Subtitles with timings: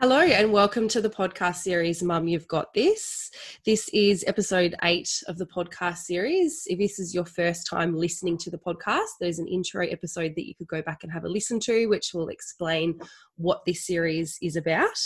[0.00, 3.30] Hello, and welcome to the podcast series Mum, You've Got This.
[3.64, 6.64] This is episode eight of the podcast series.
[6.66, 10.48] If this is your first time listening to the podcast, there's an intro episode that
[10.48, 12.98] you could go back and have a listen to, which will explain
[13.36, 14.98] what this series is about.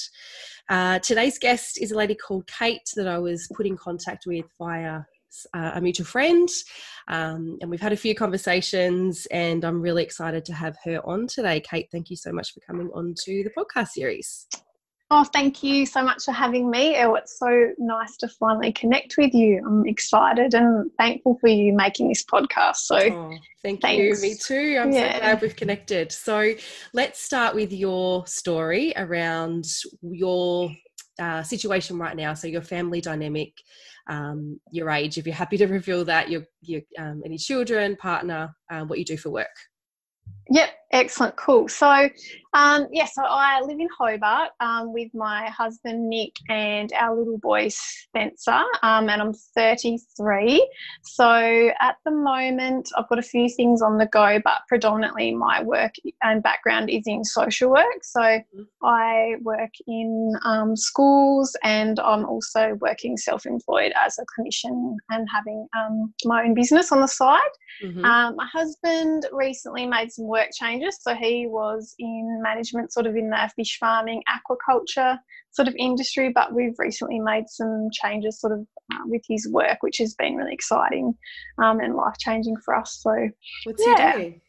[0.70, 4.46] Uh, today's guest is a lady called Kate that I was put in contact with
[4.58, 5.02] via
[5.52, 6.48] uh, a mutual friend.
[7.08, 11.26] Um, and we've had a few conversations, and I'm really excited to have her on
[11.26, 11.60] today.
[11.60, 14.46] Kate, thank you so much for coming on to the podcast series.
[15.10, 17.00] Oh, thank you so much for having me.
[17.00, 19.64] Oh, it's so nice to finally connect with you.
[19.66, 22.76] I'm excited and thankful for you making this podcast.
[22.76, 24.22] So, oh, thank thanks.
[24.22, 24.28] you.
[24.28, 24.78] Me too.
[24.78, 25.14] I'm yeah.
[25.14, 26.12] so glad we've connected.
[26.12, 26.52] So,
[26.92, 29.66] let's start with your story around
[30.02, 30.70] your
[31.18, 32.34] uh, situation right now.
[32.34, 33.54] So, your family dynamic,
[34.10, 35.16] um, your age.
[35.16, 39.06] If you're happy to reveal that, your, your um, any children, partner, um, what you
[39.06, 39.56] do for work.
[40.50, 41.68] Yep, excellent, cool.
[41.68, 42.08] So,
[42.54, 47.36] um, yeah, so I live in Hobart um, with my husband Nick and our little
[47.36, 50.66] boy Spencer, um, and I'm 33.
[51.02, 55.62] So, at the moment, I've got a few things on the go, but predominantly my
[55.62, 58.02] work and background is in social work.
[58.02, 58.62] So, mm-hmm.
[58.82, 65.28] I work in um, schools and I'm also working self employed as a clinician and
[65.30, 67.38] having um, my own business on the side.
[67.84, 68.04] Mm-hmm.
[68.04, 70.98] Um, my husband recently made some work changes.
[71.00, 75.18] So he was in management, sort of in the fish farming, aquaculture
[75.50, 79.78] sort of industry, but we've recently made some changes sort of uh, with his work,
[79.80, 81.14] which has been really exciting
[81.62, 83.00] um, and life changing for us.
[83.02, 83.28] So,
[83.64, 84.12] what's yeah.
[84.12, 84.40] he doing?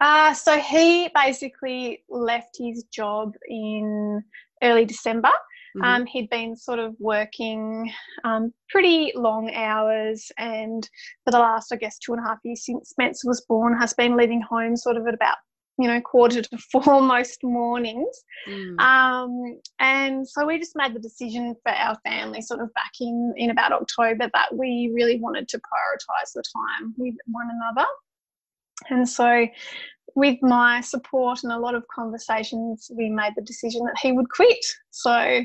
[0.00, 4.22] Uh, so he basically left his job in
[4.62, 5.30] early December
[5.76, 5.84] Mm-hmm.
[5.84, 7.92] Um, he'd been sort of working
[8.24, 10.88] um, pretty long hours, and
[11.24, 13.94] for the last, I guess, two and a half years since Spencer was born, has
[13.94, 15.36] been leaving home sort of at about
[15.80, 18.78] you know quarter to four most mornings mm.
[18.80, 23.32] um, and so we just made the decision for our family sort of back in
[23.36, 27.86] in about october that we really wanted to prioritize the time with one another
[28.90, 29.46] and so
[30.16, 34.28] with my support and a lot of conversations we made the decision that he would
[34.28, 35.42] quit so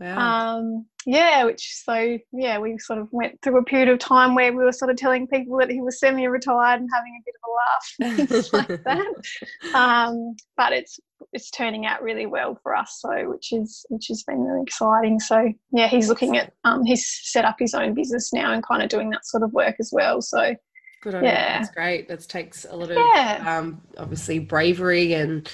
[0.00, 0.58] Wow.
[0.58, 4.52] Um, yeah, which so yeah, we sort of went through a period of time where
[4.52, 7.44] we were sort of telling people that he was semi-retired and having a bit of
[7.46, 9.74] a laugh, things like that.
[9.74, 10.98] Um, but it's
[11.32, 15.20] it's turning out really well for us, so which is which has been really exciting.
[15.20, 18.82] So yeah, he's looking at um, he's set up his own business now and kind
[18.82, 20.22] of doing that sort of work as well.
[20.22, 20.56] So
[21.02, 22.08] good on yeah, that's great.
[22.08, 23.58] That takes a lot of yeah.
[23.58, 25.48] um, obviously bravery and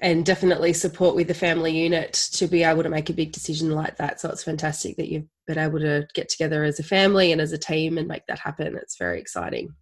[0.00, 3.70] and definitely support with the family unit to be able to make a big decision
[3.70, 4.20] like that.
[4.20, 7.52] So it's fantastic that you've been able to get together as a family and as
[7.52, 8.76] a team and make that happen.
[8.76, 9.74] It's very exciting.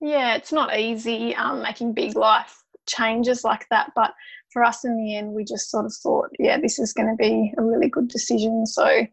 [0.00, 4.12] Yeah, it's not easy um, making big life changes like that, but
[4.52, 7.16] for us in the end, we just sort of thought, yeah, this is going to
[7.16, 8.66] be a really good decision.
[8.66, 9.06] So,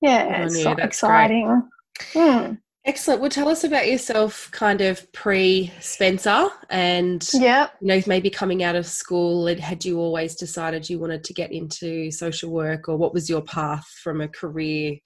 [0.00, 1.68] yeah, it's so exciting.
[2.12, 2.54] Hmm.
[2.90, 3.20] Excellent.
[3.20, 8.64] Well, tell us about yourself, kind of pre Spencer, and yeah, you know, maybe coming
[8.64, 9.46] out of school.
[9.46, 13.30] And had you always decided you wanted to get into social work, or what was
[13.30, 14.96] your path from a career,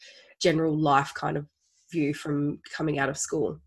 [0.40, 1.46] general life kind of
[1.92, 3.60] view from coming out of school?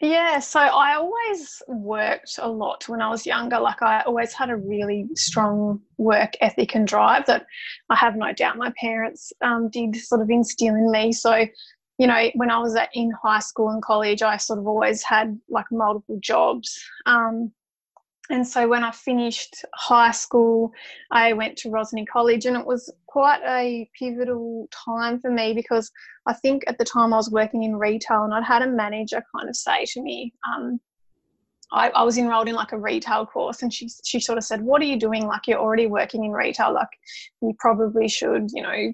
[0.00, 3.60] Yeah, so I always worked a lot when I was younger.
[3.60, 7.46] Like I always had a really strong work ethic and drive that
[7.90, 11.12] I have no doubt my parents um, did sort of instill in me.
[11.12, 11.46] So
[11.98, 15.02] you know, when I was at, in high school and college, I sort of always
[15.02, 16.78] had like multiple jobs.
[17.06, 17.52] Um,
[18.28, 20.72] and so when I finished high school,
[21.10, 25.90] I went to Rosny College, and it was quite a pivotal time for me because
[26.26, 29.22] I think at the time I was working in retail, and I'd had a manager
[29.34, 30.80] kind of say to me, um,
[31.72, 34.60] I, I, was enrolled in like a retail course, and she she sort of said,
[34.60, 35.26] "What are you doing?
[35.26, 36.72] Like you're already working in retail.
[36.72, 36.88] Like
[37.40, 38.92] you probably should, you know,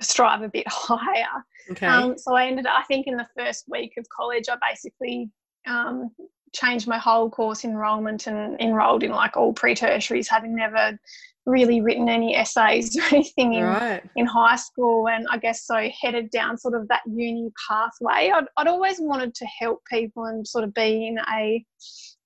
[0.00, 1.86] strive a bit higher." Okay.
[1.86, 5.30] Um, so I ended up, I think in the first week of college, I basically
[5.66, 6.10] um,
[6.52, 10.98] changed my whole course enrollment and enrolled in like all pre-tertiaries, having never
[11.46, 14.02] really written any essays or anything in, right.
[14.16, 15.08] in high school.
[15.08, 18.30] And I guess so headed down sort of that uni pathway.
[18.34, 21.64] I'd, I'd always wanted to help people and sort of be in a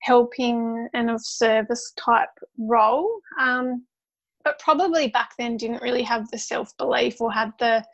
[0.00, 2.28] helping and of service type
[2.58, 3.10] role.
[3.40, 3.84] Um,
[4.44, 7.84] but probably back then didn't really have the self belief or had the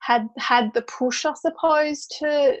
[0.00, 2.56] had had the push, I suppose, to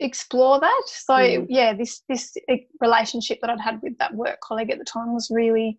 [0.00, 0.82] explore that.
[0.86, 1.46] So mm.
[1.48, 2.34] yeah, this this
[2.80, 5.78] relationship that I'd had with that work colleague at the time was really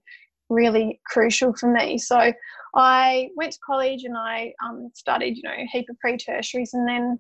[0.50, 1.98] really crucial for me.
[1.98, 2.34] So
[2.76, 6.88] I went to college and I um, studied, you know, a heap of pre-tertiaries, and
[6.88, 7.20] then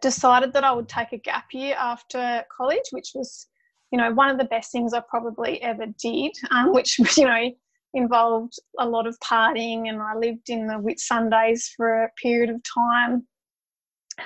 [0.00, 3.46] decided that I would take a gap year after college, which was,
[3.92, 6.32] you know, one of the best things I probably ever did.
[6.50, 7.50] Um, which you know
[7.94, 12.60] involved a lot of partying, and I lived in the Whitsundays for a period of
[12.62, 13.26] time,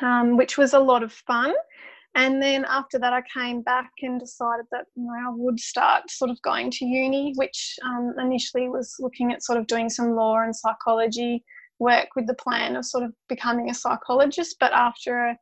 [0.00, 1.54] um, which was a lot of fun.
[2.14, 6.10] And then after that, I came back and decided that you know I would start
[6.10, 10.16] sort of going to uni, which um, initially was looking at sort of doing some
[10.16, 11.44] law and psychology
[11.78, 14.56] work with the plan of sort of becoming a psychologist.
[14.58, 15.38] But after a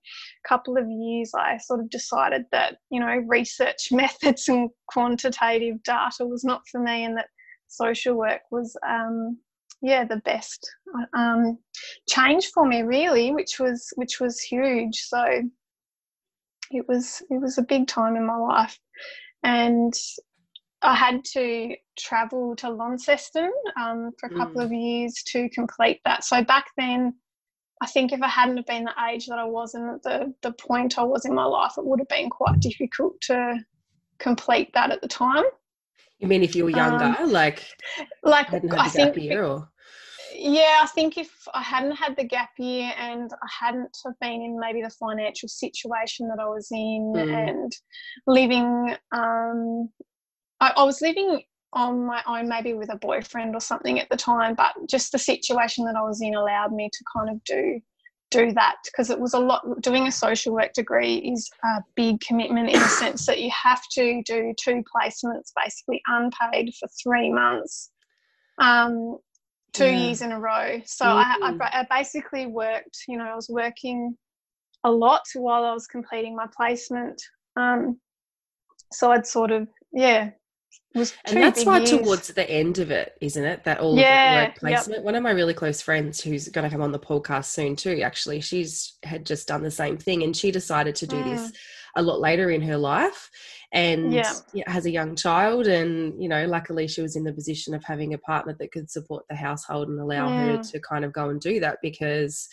[0.46, 6.24] couple of years, I sort of decided that, you know, research methods and quantitative data
[6.26, 7.28] was not for me and that
[7.68, 9.38] social work was, um,
[9.82, 10.70] yeah, the best
[11.14, 11.58] um,
[12.08, 14.96] change for me really, which was, which was huge.
[14.96, 15.24] So
[16.70, 18.78] it was, it was a big time in my life.
[19.42, 19.92] And
[20.82, 24.64] I had to travel to Launceston um, for a couple mm.
[24.64, 26.24] of years to complete that.
[26.24, 27.14] So back then,
[27.82, 30.52] I think if I hadn't have been the age that I was and the, the
[30.52, 33.58] point I was in my life, it would have been quite difficult to
[34.18, 35.44] complete that at the time.
[36.18, 37.64] You mean if you were younger, um, like
[38.22, 39.68] like I think year, or?
[40.34, 44.42] yeah, I think if I hadn't had the gap year and I hadn't have been
[44.42, 47.48] in maybe the financial situation that I was in mm.
[47.48, 47.72] and
[48.26, 49.90] living um,
[50.60, 51.42] I, I was living
[51.72, 55.18] on my own, maybe with a boyfriend or something at the time, but just the
[55.18, 57.80] situation that I was in allowed me to kind of do
[58.30, 62.20] do that because it was a lot doing a social work degree is a big
[62.20, 67.32] commitment in the sense that you have to do two placements basically unpaid for three
[67.32, 67.90] months
[68.58, 69.18] um,
[69.72, 69.98] two yeah.
[69.98, 71.44] years in a row so mm-hmm.
[71.44, 74.16] I, I, I basically worked you know i was working
[74.84, 77.20] a lot while i was completing my placement
[77.56, 78.00] um,
[78.92, 80.30] so i'd sort of yeah
[80.96, 83.64] and that's why towards the end of it, isn't it?
[83.64, 84.98] That all yeah, of work placement.
[84.98, 85.04] Yep.
[85.04, 88.00] One of my really close friends who's going to come on the podcast soon too,
[88.02, 91.24] actually, she's had just done the same thing and she decided to do mm.
[91.24, 91.52] this
[91.96, 93.30] a lot later in her life
[93.72, 94.32] and yeah.
[94.66, 98.14] has a young child and you know luckily she was in the position of having
[98.14, 100.46] a partner that could support the household and allow mm.
[100.46, 102.48] her to kind of go and do that because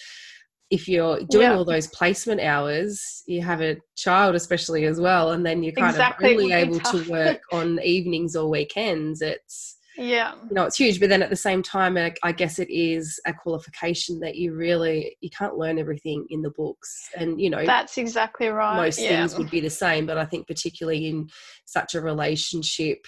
[0.74, 1.56] if you're doing yeah.
[1.56, 5.92] all those placement hours, you have a child, especially as well, and then you're kind
[5.92, 6.34] exactly.
[6.34, 9.22] of only able to work on evenings or weekends.
[9.22, 11.00] It's yeah, you know, it's huge.
[11.00, 15.16] But then at the same time, I guess it is a qualification that you really
[15.22, 18.75] you can't learn everything in the books, and you know that's exactly right.
[18.75, 19.10] Most yeah.
[19.10, 21.30] things would be the same, but I think particularly in
[21.66, 23.06] such a relationship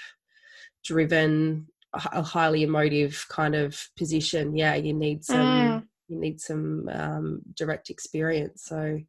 [0.84, 1.66] driven
[2.12, 5.75] a highly emotive kind of position yeah you need some mm
[6.08, 8.64] you need some um, direct experience.
[8.66, 9.00] So,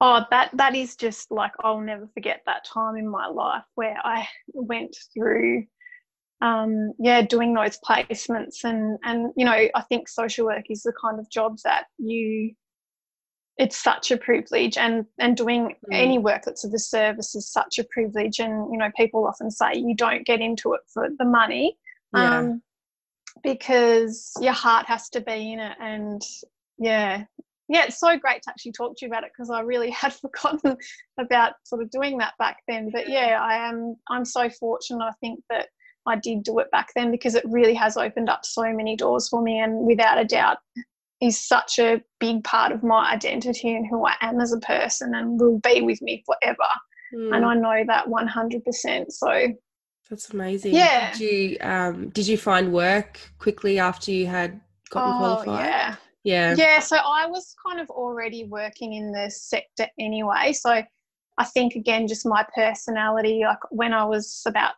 [0.00, 3.96] oh, that that is just like I'll never forget that time in my life where
[4.02, 5.64] I went through,
[6.40, 10.92] um, yeah, doing those placements and and you know I think social work is the
[11.00, 12.54] kind of job that you
[13.60, 15.92] it's such a privilege and and doing mm.
[15.92, 19.50] any work that's of the service is such a privilege and you know people often
[19.50, 21.76] say you don't get into it for the money
[22.14, 22.38] yeah.
[22.38, 22.62] um,
[23.42, 25.76] because your heart has to be in it.
[25.80, 26.22] And
[26.78, 27.24] yeah
[27.70, 30.12] yeah it's so great to actually talk to you about it because i really had
[30.12, 30.76] forgotten
[31.18, 32.90] about sort of doing that back then.
[32.92, 35.68] But yeah i am i'm so fortunate i think that
[36.06, 39.28] i did do it back then because it really has opened up so many doors
[39.28, 40.58] for me and without a doubt
[41.22, 45.14] is such a big part of my identity and who i am as a person
[45.14, 46.70] and will be with me forever.
[47.14, 47.36] Mm.
[47.36, 49.48] and i know that 100% so
[50.10, 50.74] that's amazing.
[50.74, 51.12] Yeah.
[51.12, 54.60] Did you um did you find work quickly after you had
[54.90, 55.66] gotten oh, qualified?
[55.66, 55.96] Yeah.
[56.22, 56.54] Yeah.
[56.58, 56.78] Yeah.
[56.80, 60.52] So I was kind of already working in the sector anyway.
[60.52, 60.82] So
[61.38, 63.42] I think again, just my personality.
[63.46, 64.74] Like when I was about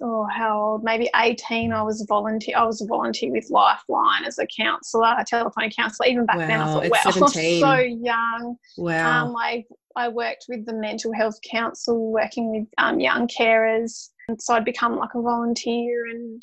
[0.00, 0.84] oh how old?
[0.84, 1.72] Maybe eighteen.
[1.72, 2.56] I was volunteer.
[2.56, 6.06] I was a volunteer with Lifeline as a counsellor, a telephone counsellor.
[6.06, 7.64] Even back wow, then, I thought, wow, 17.
[7.64, 8.56] I'm so young.
[8.78, 9.26] Wow.
[9.26, 9.64] Um, I
[9.96, 14.08] I worked with the mental health council, working with um, young carers.
[14.28, 16.42] And so I'd become like a volunteer and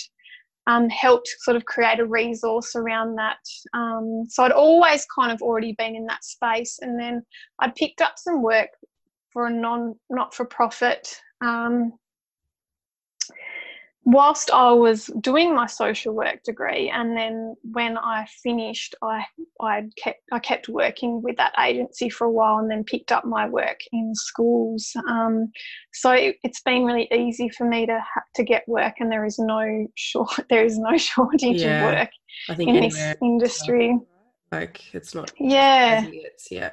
[0.67, 3.39] um, helped sort of create a resource around that.
[3.73, 6.79] Um, so I'd always kind of already been in that space.
[6.81, 7.23] And then
[7.59, 8.69] I'd picked up some work
[9.31, 11.93] for a non not for profit um,
[14.09, 19.23] whilst I was doing my social work degree, and then when I finished, I
[19.61, 23.23] I kept I kept working with that agency for a while, and then picked up
[23.23, 24.91] my work in schools.
[25.07, 25.51] Um,
[25.93, 27.99] so it, has been really easy for me to
[28.35, 32.09] to get work, and there is no short there is no shortage yeah, of work
[32.59, 33.95] in this industry.
[34.51, 36.71] Like it's not yeah it's yeah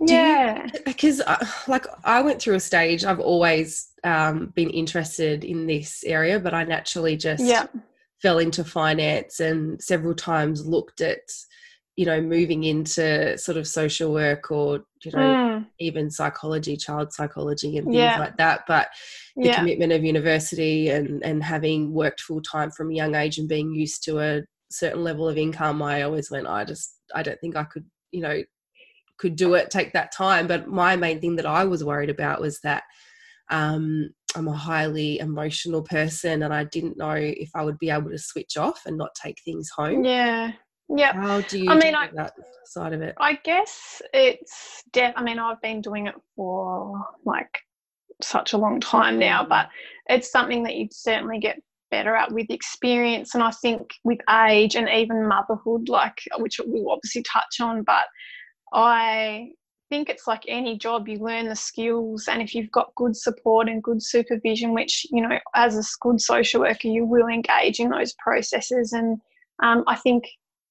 [0.00, 5.66] yeah because uh, like i went through a stage i've always um, been interested in
[5.66, 7.66] this area but i naturally just yeah.
[8.22, 11.20] fell into finance and several times looked at
[11.98, 15.66] you know moving into sort of social work or you know mm.
[15.80, 18.20] even psychology child psychology and things yeah.
[18.20, 18.86] like that but
[19.34, 19.56] the yeah.
[19.56, 23.74] commitment of university and and having worked full time from a young age and being
[23.74, 27.56] used to a certain level of income i always went i just i don't think
[27.56, 28.44] i could you know
[29.18, 32.40] could do it take that time but my main thing that i was worried about
[32.40, 32.84] was that
[33.50, 38.10] um, i'm a highly emotional person and i didn't know if i would be able
[38.10, 40.52] to switch off and not take things home yeah
[40.88, 41.12] yeah.
[41.12, 42.32] How do you I mean, I, that
[42.64, 43.14] side of it?
[43.18, 47.50] I guess it's def I mean, I've been doing it for like
[48.22, 49.68] such a long time now, but
[50.08, 54.76] it's something that you'd certainly get better at with experience and I think with age
[54.76, 58.04] and even motherhood, like which we'll obviously touch on, but
[58.72, 59.50] I
[59.88, 63.68] think it's like any job you learn the skills and if you've got good support
[63.68, 67.90] and good supervision which you know as a good social worker you will engage in
[67.90, 68.92] those processes.
[68.92, 69.20] And
[69.62, 70.24] um, i think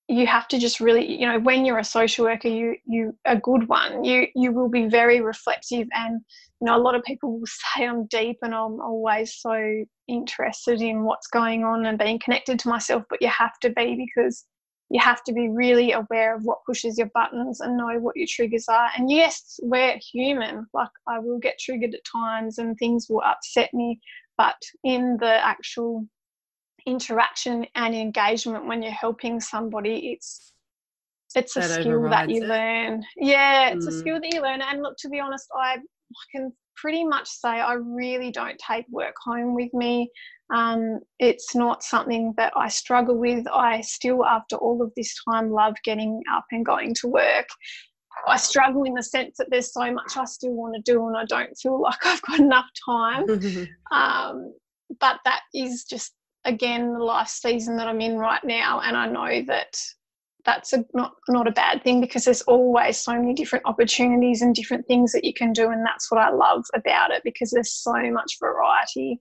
[0.07, 3.35] you have to just really you know when you're a social worker you you a
[3.35, 5.87] good one you you will be very reflective.
[5.93, 6.21] And
[6.61, 10.81] you know a lot of people will say i'm deep and i'm always so interested
[10.81, 14.45] in what's going on and being connected to myself but you have to be because
[14.89, 18.27] you have to be really aware of what pushes your buttons and know what your
[18.29, 23.07] triggers are and yes we're human like i will get triggered at times and things
[23.09, 23.99] will upset me
[24.37, 26.05] but in the actual
[26.85, 30.53] interaction and engagement when you're helping somebody it's
[31.35, 32.47] it's a that skill that you it.
[32.47, 33.89] learn yeah it's mm.
[33.89, 37.27] a skill that you learn and look to be honest I, I can pretty much
[37.27, 40.09] say i really don't take work home with me.
[40.53, 43.45] Um, it's not something that i struggle with.
[43.47, 47.47] I still after all of this time love getting up and going to work.
[48.27, 51.17] I struggle in the sense that there's so much I still want to do, and
[51.17, 53.25] I don't feel like I've got enough time.
[53.91, 54.53] um,
[54.99, 56.13] but that is just
[56.45, 59.77] again the life season that I'm in right now, and I know that
[60.47, 64.55] that's a, not not a bad thing because there's always so many different opportunities and
[64.55, 67.73] different things that you can do, and that's what I love about it because there's
[67.73, 69.19] so much variety,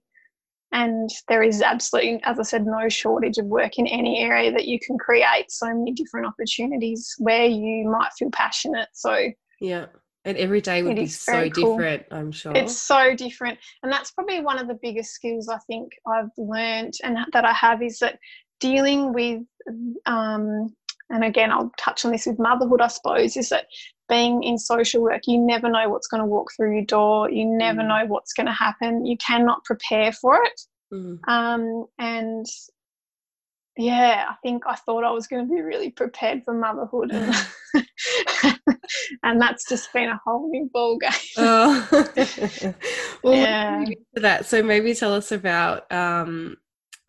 [0.72, 4.66] and there is absolutely, as I said, no shortage of work in any area that
[4.66, 8.88] you can create so many different opportunities where you might feel passionate.
[8.94, 9.86] So yeah
[10.26, 11.76] and every day would be so cool.
[11.76, 12.52] different, I'm sure.
[12.52, 13.58] It's so different.
[13.84, 17.52] And that's probably one of the biggest skills I think I've learned and that I
[17.52, 18.18] have is that
[18.58, 19.42] dealing with,
[20.04, 20.74] um,
[21.10, 23.66] and again, I'll touch on this with motherhood, I suppose, is that
[24.08, 27.30] being in social work, you never know what's going to walk through your door.
[27.30, 27.88] You never mm.
[27.88, 29.06] know what's going to happen.
[29.06, 30.60] You cannot prepare for it.
[30.92, 31.18] Mm.
[31.28, 32.46] Um, and
[33.76, 37.34] yeah, I think I thought I was going to be really prepared for motherhood, and,
[39.22, 41.10] and that's just been a whole new ball game.
[41.36, 41.88] oh.
[43.22, 43.84] well, yeah.
[44.14, 44.46] that.
[44.46, 46.56] So maybe tell us about um,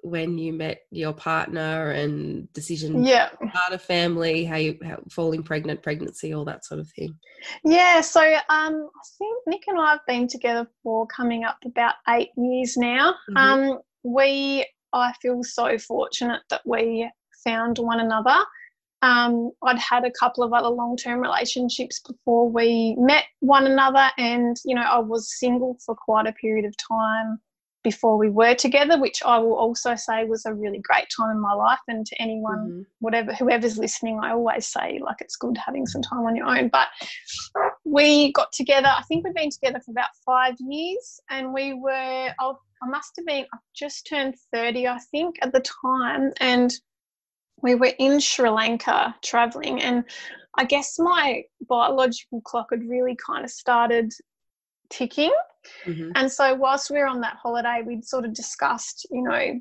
[0.04, 3.30] when you met your partner and decision yeah.
[3.50, 7.18] start a family, how you how, falling pregnant, pregnancy, all that sort of thing.
[7.64, 11.96] Yeah, so um, I think Nick and I have been together for coming up about
[12.10, 13.16] eight years now.
[13.30, 13.38] Mm-hmm.
[13.38, 17.10] Um, we I feel so fortunate that we
[17.44, 18.38] found one another.
[19.04, 24.10] Um, I'd had a couple of other long term relationships before we met one another,
[24.18, 27.40] and you know, I was single for quite a period of time
[27.88, 31.40] before we were together, which I will also say was a really great time in
[31.40, 31.80] my life.
[31.88, 32.82] And to anyone, mm-hmm.
[33.00, 36.68] whatever, whoever's listening, I always say like it's good having some time on your own.
[36.68, 36.90] But
[37.86, 38.90] we got together.
[38.90, 42.30] I think we've been together for about five years, and we were.
[42.40, 46.32] I'll I must have been, I just turned 30, I think, at the time.
[46.40, 46.72] And
[47.64, 49.82] we were in Sri Lanka traveling.
[49.82, 50.04] And
[50.60, 54.12] I guess my biological clock had really kind of started
[54.92, 55.34] ticking.
[55.86, 56.12] Mm-hmm.
[56.16, 59.60] And so, whilst we were on that holiday, we'd sort of discussed, you know,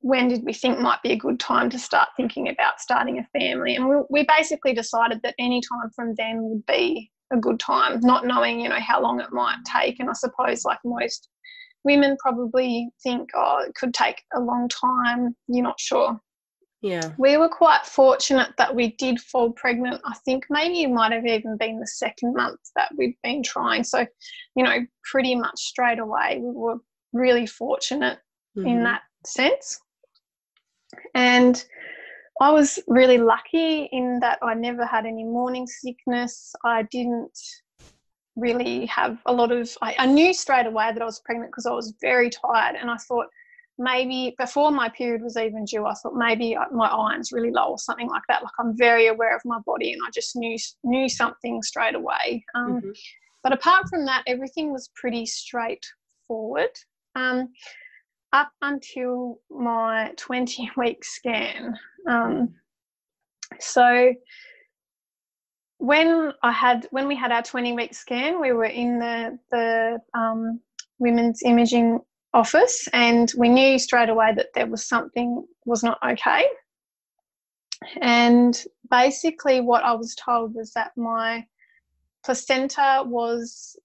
[0.00, 3.38] when did we think might be a good time to start thinking about starting a
[3.38, 3.76] family?
[3.76, 8.00] And we, we basically decided that any time from then would be a good time,
[8.00, 10.00] not knowing, you know, how long it might take.
[10.00, 11.28] And I suppose, like most
[11.84, 15.36] women probably think, oh, it could take a long time.
[15.48, 16.18] You're not sure.
[16.84, 17.12] Yeah.
[17.16, 20.02] We were quite fortunate that we did fall pregnant.
[20.04, 23.84] I think maybe it might have even been the second month that we'd been trying.
[23.84, 24.06] So,
[24.54, 26.76] you know, pretty much straight away, we were
[27.14, 28.18] really fortunate
[28.54, 28.68] mm-hmm.
[28.68, 29.80] in that sense.
[31.14, 31.64] And
[32.38, 36.52] I was really lucky in that I never had any morning sickness.
[36.66, 37.38] I didn't
[38.36, 41.64] really have a lot of I, I knew straight away that I was pregnant because
[41.64, 43.28] I was very tired and I thought
[43.78, 47.78] maybe before my period was even due I thought maybe my iron's really low or
[47.78, 48.42] something like that.
[48.42, 52.44] Like I'm very aware of my body and I just knew knew something straight away.
[52.54, 52.90] Um, mm-hmm.
[53.42, 56.70] but apart from that everything was pretty straightforward
[57.16, 57.48] um,
[58.32, 61.76] up until my 20 week scan.
[62.08, 62.54] Um,
[63.60, 64.14] so
[65.78, 69.98] when I had when we had our 20 week scan, we were in the the
[70.18, 70.60] um,
[70.98, 72.00] women's imaging
[72.34, 76.44] office, and we knew straight away that there was something was not okay.
[78.00, 78.60] And
[78.90, 81.46] basically, what I was told was that my
[82.24, 83.76] placenta was,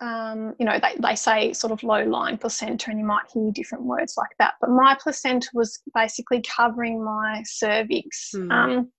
[0.00, 3.50] um, you know, they, they say sort of low lying placenta, and you might hear
[3.52, 4.54] different words like that.
[4.60, 8.32] But my placenta was basically covering my cervix.
[8.34, 8.52] Mm.
[8.52, 8.92] Um,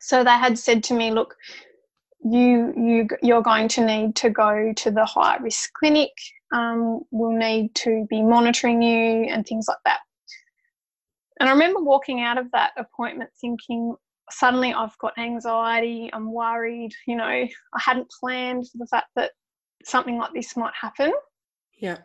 [0.00, 1.34] so they had said to me, look,
[2.24, 6.12] you you you're going to need to go to the high risk clinic.
[6.52, 10.00] Um, we'll need to be monitoring you and things like that.
[11.40, 13.96] And I remember walking out of that appointment thinking,
[14.30, 19.32] suddenly I've got anxiety, I'm worried, you know, I hadn't planned for the fact that
[19.84, 21.12] something like this might happen.
[21.78, 21.98] Yeah.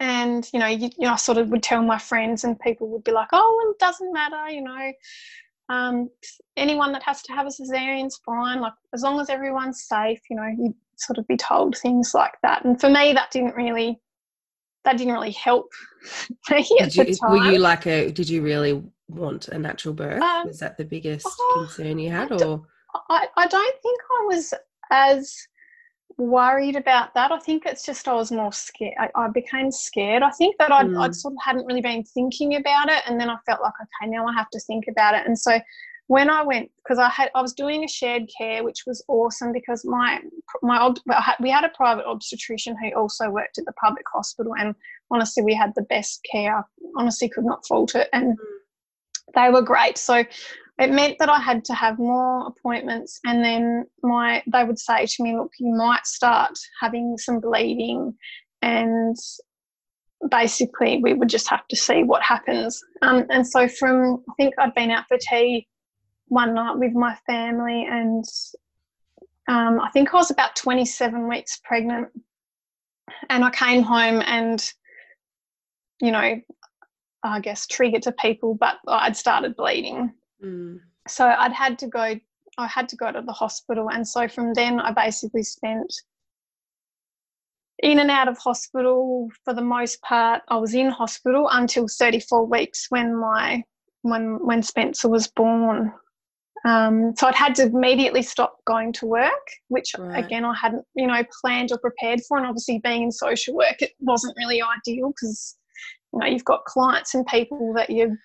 [0.00, 2.88] And, you know, you, you know, I sort of would tell my friends and people
[2.88, 4.92] would be like, oh, it doesn't matter, you know,
[5.68, 6.10] um,
[6.56, 8.60] anyone that has to have a cesarean's fine.
[8.60, 12.34] Like as long as everyone's safe, you know, you sort of be told things like
[12.42, 12.64] that.
[12.64, 14.00] And for me, that didn't really,
[14.84, 15.70] that didn't really help
[16.50, 18.10] me did you, Were you like a?
[18.10, 20.22] Did you really want a natural birth?
[20.22, 22.62] Um, was that the biggest oh, concern you had, or?
[23.08, 24.54] I, I don't think I was
[24.90, 25.36] as
[26.16, 27.32] worried about that.
[27.32, 28.94] I think it's just I was more scared.
[28.98, 30.22] I, I became scared.
[30.22, 31.00] I think that I'd, mm.
[31.00, 34.10] I'd, sort of hadn't really been thinking about it, and then I felt like, okay,
[34.10, 35.26] now I have to think about it.
[35.26, 35.58] And so
[36.10, 39.52] when I went, because I had I was doing a shared care, which was awesome
[39.52, 40.20] because my
[40.60, 40.92] my
[41.38, 44.74] we had a private obstetrician who also worked at the public hospital, and
[45.12, 46.66] honestly, we had the best care.
[46.96, 48.44] Honestly, could not fault it, and mm.
[49.36, 49.98] they were great.
[49.98, 50.24] So
[50.80, 55.06] it meant that I had to have more appointments and then my they would say
[55.06, 58.14] to me, look, you might start having some bleeding
[58.62, 59.14] and
[60.30, 62.82] basically we would just have to see what happens.
[63.02, 65.68] Um, and so from I think I'd been out for tea
[66.30, 68.24] one night with my family and
[69.48, 72.08] um, I think I was about 27 weeks pregnant
[73.28, 74.72] and I came home and
[76.00, 76.40] you know
[77.22, 80.80] I guess triggered to people but I'd started bleeding Mm.
[81.08, 82.14] So I'd had to go.
[82.58, 85.92] I had to go to the hospital, and so from then I basically spent
[87.82, 90.42] in and out of hospital for the most part.
[90.48, 93.62] I was in hospital until 34 weeks when my
[94.02, 95.92] when when Spencer was born.
[96.64, 100.24] Um, so I'd had to immediately stop going to work, which right.
[100.24, 102.36] again I hadn't, you know, planned or prepared for.
[102.36, 105.56] And obviously, being in social work, it wasn't really ideal because
[106.12, 108.16] you know you've got clients and people that you're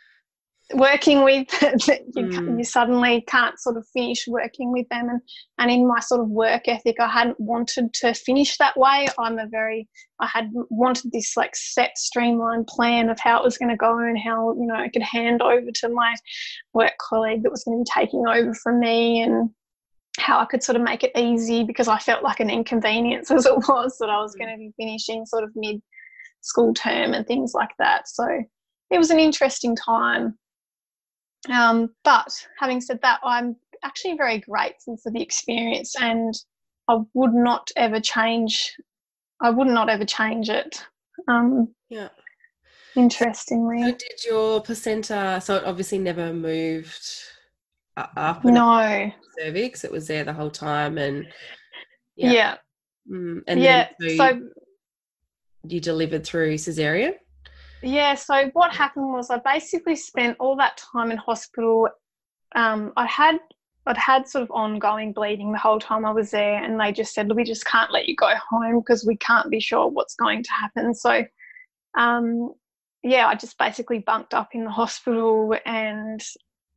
[0.73, 2.58] working with you, mm.
[2.58, 5.21] you, suddenly can't sort of finish working with them and
[5.60, 9.38] and in my sort of work ethic i hadn't wanted to finish that way i'm
[9.38, 9.88] a very
[10.19, 13.99] i had wanted this like set streamlined plan of how it was going to go
[13.99, 16.15] and how you know i could hand over to my
[16.73, 19.49] work colleague that was going to be taking over from me and
[20.17, 23.45] how I could sort of make it easy because I felt like an inconvenience as
[23.45, 24.39] it was that I was mm.
[24.39, 25.82] going to be finishing sort of mid
[26.39, 28.08] school term and things like that.
[28.08, 28.25] So
[28.91, 30.38] it was an interesting time
[31.50, 36.34] um, but having said that, I'm actually very grateful for the experience and
[36.88, 38.76] I would not ever change
[39.42, 40.82] I would not ever change it.
[41.28, 42.10] Um, yeah.
[42.96, 43.84] Interestingly.
[43.84, 47.10] So did your placenta so it obviously never moved
[47.98, 51.26] up no cervix it was there the whole time and
[52.18, 52.56] yeah, yeah.
[53.10, 54.42] Mm, and yeah so,
[55.66, 57.14] you delivered through cesarean
[57.82, 61.90] yeah, so what happened was I basically spent all that time in hospital.
[62.56, 63.40] Um, I had
[63.88, 67.14] I'd had sort of ongoing bleeding the whole time I was there, and they just
[67.14, 70.44] said, "We just can't let you go home because we can't be sure what's going
[70.44, 71.24] to happen." So,
[71.96, 72.54] um,
[73.04, 76.24] yeah, I just basically bunked up in the hospital, and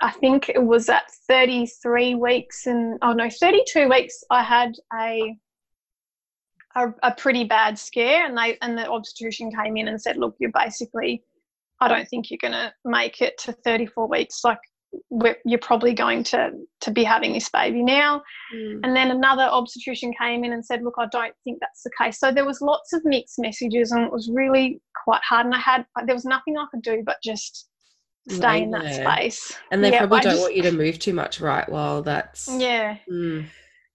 [0.01, 4.23] I think it was at 33 weeks, and oh no, 32 weeks.
[4.31, 5.37] I had a
[6.79, 10.37] a, a pretty bad scare, and they and the obstetrician came in and said, "Look,
[10.38, 11.23] you're basically,
[11.81, 14.41] I don't think you're going to make it to 34 weeks.
[14.45, 14.59] Like,
[15.45, 18.23] you're probably going to to be having this baby now."
[18.55, 18.81] Mm.
[18.85, 22.19] And then another obstetrician came in and said, "Look, I don't think that's the case."
[22.19, 25.47] So there was lots of mixed messages, and it was really quite hard.
[25.47, 27.69] And I had there was nothing I could do but just
[28.29, 29.57] stay in that space.
[29.73, 31.67] And they yeah, probably don't just, want you to move too much, right?
[31.69, 32.99] While that's yeah.
[33.11, 33.47] Mm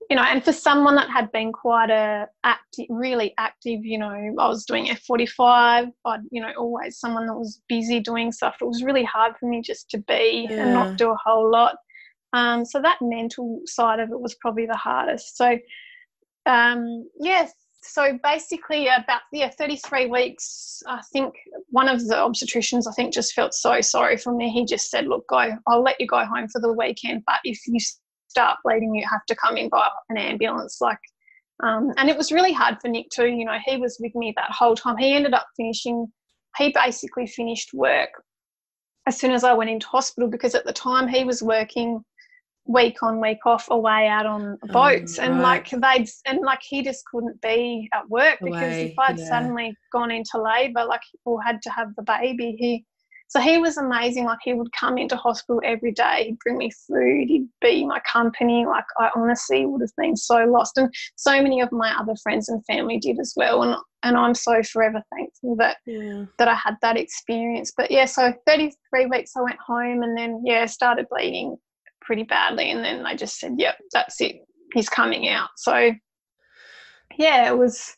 [0.09, 4.09] you know, and for someone that had been quite a active, really active, you know,
[4.09, 8.57] I was doing F45, I'd, you know, always someone that was busy doing stuff.
[8.61, 10.63] It was really hard for me just to be yeah.
[10.63, 11.75] and not do a whole lot.
[12.33, 15.37] Um, so that mental side of it was probably the hardest.
[15.37, 15.57] So,
[16.45, 17.53] um, yes.
[17.85, 20.81] So basically, about yeah, 33 weeks.
[20.87, 21.33] I think
[21.69, 24.49] one of the obstetricians, I think, just felt so sorry for me.
[24.49, 25.51] He just said, "Look, go.
[25.67, 27.79] I'll let you go home for the weekend, but if you
[28.33, 30.81] start bleeding, you have to come in by an ambulance.
[30.81, 30.99] Like,
[31.63, 33.27] um, and it was really hard for Nick too.
[33.27, 34.97] You know, he was with me that whole time.
[34.97, 36.07] He ended up finishing.
[36.57, 38.09] He basically finished work
[39.05, 42.03] as soon as I went into hospital because at the time he was working
[42.65, 45.69] week on week off away out on oh, boats and right.
[45.69, 49.27] like they'd and like he just couldn't be at work because away, if I'd yeah.
[49.27, 52.85] suddenly gone into labor like or had to have the baby he
[53.33, 56.69] so he was amazing like he would come into hospital every day he'd bring me
[56.87, 61.41] food he'd be my company like I honestly would have been so lost and so
[61.41, 65.01] many of my other friends and family did as well and and I'm so forever
[65.15, 66.25] thankful that yeah.
[66.37, 70.43] that I had that experience but yeah so 33 weeks I went home and then
[70.45, 71.57] yeah started bleeding
[72.03, 72.69] pretty badly.
[72.71, 74.37] And then they just said, yep, that's it.
[74.73, 75.49] He's coming out.
[75.57, 75.91] So,
[77.17, 77.95] yeah, it was,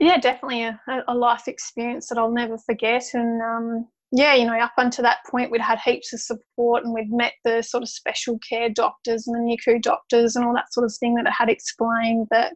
[0.00, 3.04] yeah, definitely a, a life experience that I'll never forget.
[3.12, 6.92] And, um, yeah, you know, up until that point, we'd had heaps of support and
[6.92, 10.72] we'd met the sort of special care doctors and the NICU doctors and all that
[10.72, 12.54] sort of thing that had explained that,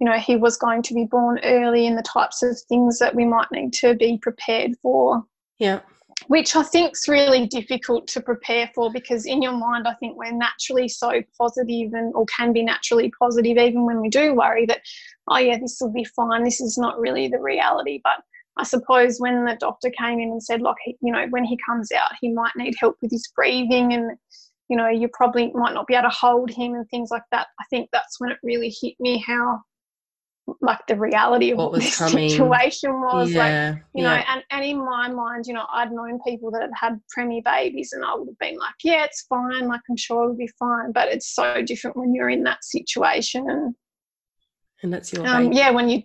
[0.00, 3.14] you know, he was going to be born early and the types of things that
[3.14, 5.22] we might need to be prepared for.
[5.58, 5.80] Yeah
[6.28, 10.16] which I think is really difficult to prepare for because in your mind, I think
[10.16, 14.66] we're naturally so positive and or can be naturally positive even when we do worry
[14.66, 14.80] that,
[15.28, 16.44] oh yeah, this will be fine.
[16.44, 18.00] This is not really the reality.
[18.02, 18.22] But
[18.56, 21.90] I suppose when the doctor came in and said, look, you know, when he comes
[21.92, 24.16] out, he might need help with his breathing and
[24.68, 27.48] you know, you probably might not be able to hold him and things like that.
[27.60, 29.60] I think that's when it really hit me how
[30.60, 32.28] like the reality of what, was coming.
[32.28, 34.16] situation was yeah, like you yeah.
[34.16, 37.44] know and, and in my mind you know i'd known people that had had preemie
[37.44, 40.50] babies and i would have been like yeah it's fine like i'm sure it'll be
[40.58, 43.74] fine but it's so different when you're in that situation and
[44.82, 46.02] and that's your um, yeah when you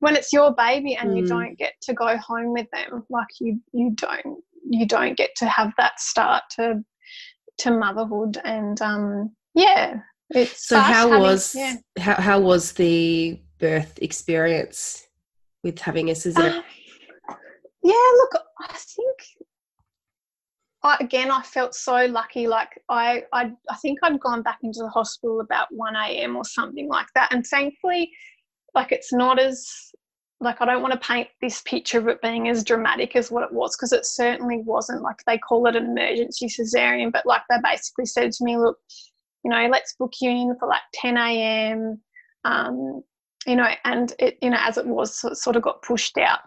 [0.00, 1.18] when it's your baby and mm.
[1.18, 5.30] you don't get to go home with them like you you don't you don't get
[5.36, 6.82] to have that start to
[7.58, 9.96] to motherhood and um yeah
[10.30, 11.76] it's so how having, was yeah.
[11.98, 15.08] how, how was the birth experience
[15.62, 16.58] with having a cesarean?
[16.58, 17.34] Uh,
[17.82, 19.16] yeah, look, I think
[20.82, 22.46] I, again, I felt so lucky.
[22.46, 26.36] Like I, I, I think I'd gone back into the hospital about one a.m.
[26.36, 28.12] or something like that, and thankfully,
[28.74, 29.66] like it's not as
[30.40, 33.44] like I don't want to paint this picture of it being as dramatic as what
[33.44, 35.00] it was because it certainly wasn't.
[35.00, 38.76] Like they call it an emergency cesarean, but like they basically said to me, look,
[39.42, 42.00] you know, let's book you in for like 10 a.m.
[42.44, 43.02] Um,
[43.46, 46.40] you know, and it, you know, as it was, it sort of got pushed out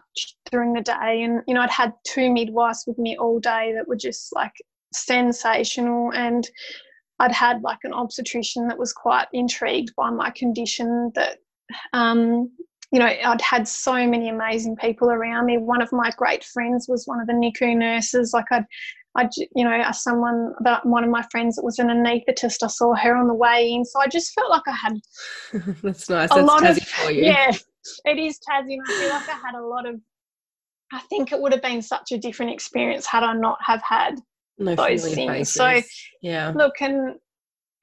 [0.52, 1.22] during the day.
[1.24, 4.54] And, you know, I'd had two midwives with me all day that were just like
[4.94, 6.12] sensational.
[6.14, 6.48] And
[7.20, 11.38] I'd had like an obstetrician that was quite intrigued by my condition that,
[11.94, 12.52] um,
[12.92, 15.58] you know, I'd had so many amazing people around me.
[15.58, 18.32] One of my great friends was one of the NICU nurses.
[18.34, 18.66] Like I'd
[19.18, 22.68] I, you know, as someone that one of my friends that was an anaesthetist, I
[22.68, 23.84] saw her on the way in.
[23.84, 25.00] So I just felt like I had.
[25.84, 26.30] That's nice.
[26.32, 27.24] A That's lot Tassie of, for you.
[27.24, 27.52] Yeah,
[28.06, 28.78] it is Tassie.
[28.88, 30.00] I feel like I had a lot of.
[30.94, 34.22] I think it would have been such a different experience had I not have had
[34.60, 35.32] no those things.
[35.32, 35.54] Faces.
[35.54, 35.82] So
[36.22, 37.16] yeah, look, and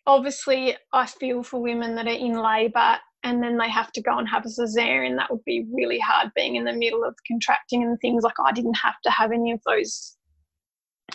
[0.07, 4.19] obviously I feel for women that are in labour and then they have to go
[4.19, 5.17] and have a cesarean.
[5.17, 8.23] That would be really hard being in the middle of contracting and things.
[8.23, 10.17] Like I didn't have to have any of those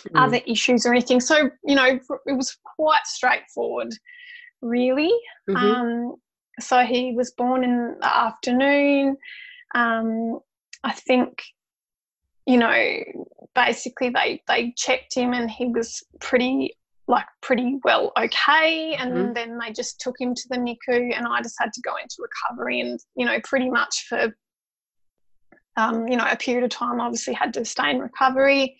[0.02, 0.10] mm.
[0.14, 1.20] other issues or anything.
[1.20, 3.92] So, you know, it was quite straightforward,
[4.62, 5.12] really.
[5.48, 5.56] Mm-hmm.
[5.56, 6.14] Um,
[6.60, 9.16] so he was born in the afternoon.
[9.74, 10.40] Um,
[10.84, 11.42] I think,
[12.46, 12.98] you know,
[13.54, 16.76] basically they they checked him and he was pretty
[17.08, 19.32] like pretty well okay and mm-hmm.
[19.32, 22.16] then they just took him to the NICU and I just had to go into
[22.20, 24.32] recovery and you know pretty much for
[25.76, 28.78] um, you know a period of time obviously had to stay in recovery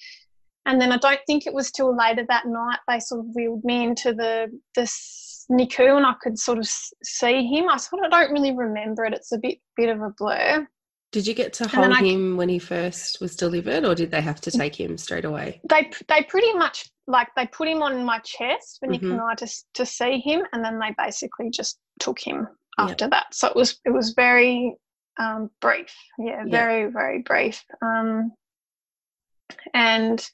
[0.67, 3.65] and then I don't think it was till later that night they sort of wheeled
[3.65, 6.69] me into the this NICU and I could sort of
[7.03, 7.69] see him.
[7.69, 9.15] I sort of don't really remember it.
[9.15, 10.67] It's a bit bit of a blur.
[11.13, 14.21] Did you get to hold I, him when he first was delivered, or did they
[14.21, 15.61] have to take him straight away?
[15.69, 19.13] They they pretty much like they put him on my chest for Nick mm-hmm.
[19.13, 22.47] and I to to see him, and then they basically just took him
[22.79, 23.11] after yep.
[23.11, 23.35] that.
[23.35, 24.77] So it was it was very
[25.19, 26.51] um, brief, yeah, yep.
[26.51, 27.65] very very brief.
[27.83, 28.31] Um,
[29.75, 30.29] and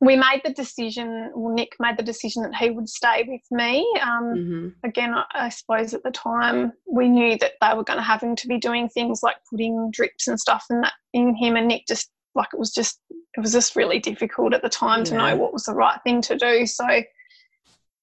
[0.00, 3.86] we made the decision, well, Nick made the decision that he would stay with me.
[4.00, 4.68] Um, mm-hmm.
[4.82, 8.22] Again, I, I, suppose at the time we knew that they were going to have
[8.22, 11.68] him to be doing things like putting drips and stuff in that in him, and
[11.68, 15.04] Nick just like it was just it was just really difficult at the time yeah.
[15.04, 16.64] to know what was the right thing to do.
[16.64, 16.86] So,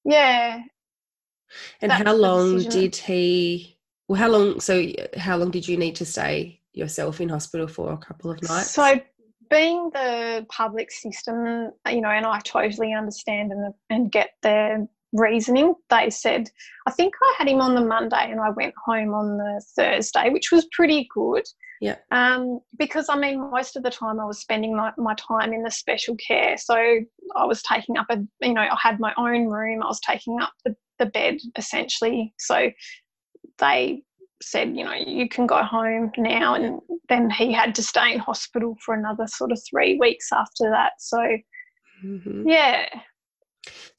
[0.05, 0.61] yeah.
[1.81, 3.79] And how long did he?
[4.07, 4.59] Well, how long?
[4.59, 4.85] So,
[5.17, 7.91] how long did you need to stay yourself in hospital for?
[7.91, 8.71] A couple of nights.
[8.71, 8.99] So
[9.49, 15.75] being the public system, you know, and I totally understand and, and get their reasoning.
[15.89, 16.49] They said,
[16.85, 20.29] I think I had him on the Monday and I went home on the Thursday,
[20.29, 21.43] which was pretty good.
[21.79, 21.97] Yeah.
[22.11, 25.63] Um, because I mean, most of the time I was spending my, my time in
[25.63, 26.57] the special care.
[26.57, 26.75] So
[27.35, 30.41] I was taking up a, you know, I had my own room, I was taking
[30.41, 32.33] up the, the bed essentially.
[32.39, 32.71] So
[33.59, 34.01] they
[34.41, 36.55] said, you know, you can go home now.
[36.55, 40.69] And then he had to stay in hospital for another sort of three weeks after
[40.69, 40.93] that.
[40.99, 41.17] So,
[42.03, 42.47] mm-hmm.
[42.47, 42.87] yeah.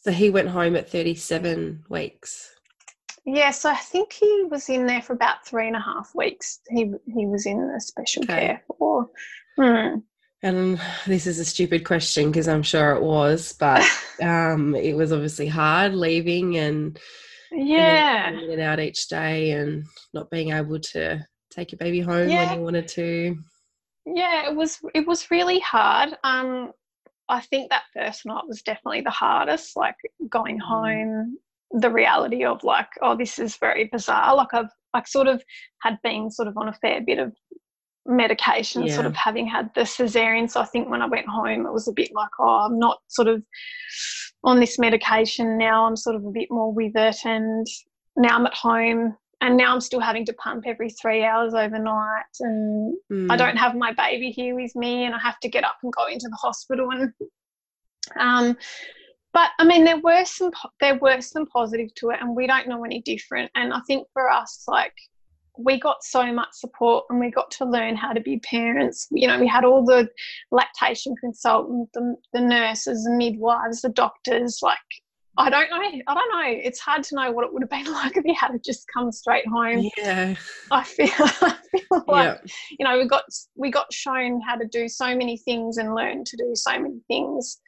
[0.01, 2.55] So he went home at 37 weeks.
[3.27, 6.61] Yeah, so I think he was in there for about three and a half weeks.
[6.71, 8.33] He he was in the special okay.
[8.33, 9.11] care for.
[9.59, 9.97] Hmm.
[10.43, 13.85] And this is a stupid question because I'm sure it was, but
[14.23, 16.99] um, it was obviously hard leaving and
[17.53, 19.85] yeah, and in and out each day and
[20.15, 22.51] not being able to take your baby home yeah.
[22.51, 23.37] when you wanted to.
[24.07, 26.11] Yeah, it was it was really hard.
[26.25, 26.73] Um,
[27.29, 29.77] I think that first night was definitely the hardest.
[29.77, 29.97] Like
[30.31, 30.63] going mm.
[30.63, 31.39] home
[31.71, 34.35] the reality of like, oh, this is very bizarre.
[34.35, 35.43] Like I've I sort of
[35.83, 37.33] had been sort of on a fair bit of
[38.07, 38.95] medication, yeah.
[38.95, 40.51] sort of having had the cesarean.
[40.51, 42.99] So I think when I went home, it was a bit like, oh, I'm not
[43.09, 43.43] sort of
[44.45, 45.87] on this medication now.
[45.87, 47.67] I'm sort of a bit more with it, and
[48.17, 49.17] now I'm at home.
[49.41, 53.31] And now I'm still having to pump every three hours overnight, and mm.
[53.31, 55.93] I don't have my baby here with me, and I have to get up and
[55.93, 56.91] go into the hospital.
[56.91, 57.13] And
[58.19, 58.57] um,
[59.33, 62.67] but I mean, there were some there were some positive to it, and we don't
[62.67, 63.51] know any different.
[63.55, 64.95] And I think for us, like
[65.59, 69.09] we got so much support and we got to learn how to be parents.
[69.11, 70.09] You know, we had all the
[70.51, 74.79] lactation consultants, the, the nurses, the midwives, the doctors, like
[75.39, 76.03] I don't know.
[76.09, 76.61] I don't know.
[76.65, 79.13] It's hard to know what it would have been like if he had just come
[79.13, 79.89] straight home.
[79.97, 80.35] Yeah.
[80.71, 82.41] I feel, I feel like
[82.79, 83.25] you know we got
[83.55, 87.01] we got shown how to do so many things and learn to do so many
[87.07, 87.61] things.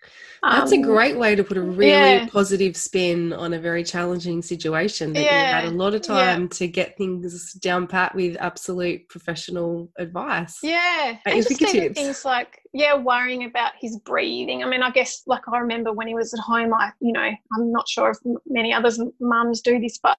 [0.43, 2.29] That's um, a great way to put a really yeah.
[2.29, 5.13] positive spin on a very challenging situation.
[5.13, 5.61] That yeah.
[5.61, 6.49] you had a lot of time yeah.
[6.49, 10.59] to get things down pat with absolute professional advice.
[10.63, 14.63] Yeah, and just even things like yeah, worrying about his breathing.
[14.63, 17.31] I mean, I guess like I remember when he was at home, I you know
[17.55, 20.17] I'm not sure if many others mums do this, but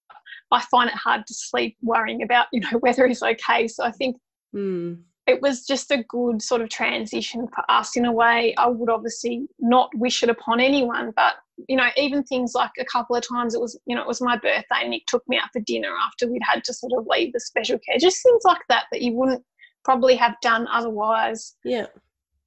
[0.51, 3.67] I find it hard to sleep worrying about you know whether he's okay.
[3.67, 4.17] So I think.
[4.55, 8.53] Mm it was just a good sort of transition for us in a way.
[8.57, 11.35] I would obviously not wish it upon anyone, but
[11.69, 14.19] you know, even things like a couple of times it was, you know, it was
[14.19, 17.05] my birthday and Nick took me out for dinner after we'd had to sort of
[17.07, 17.97] leave the special care.
[17.99, 19.43] Just things like that that you wouldn't
[19.85, 21.55] probably have done otherwise.
[21.63, 21.85] Yeah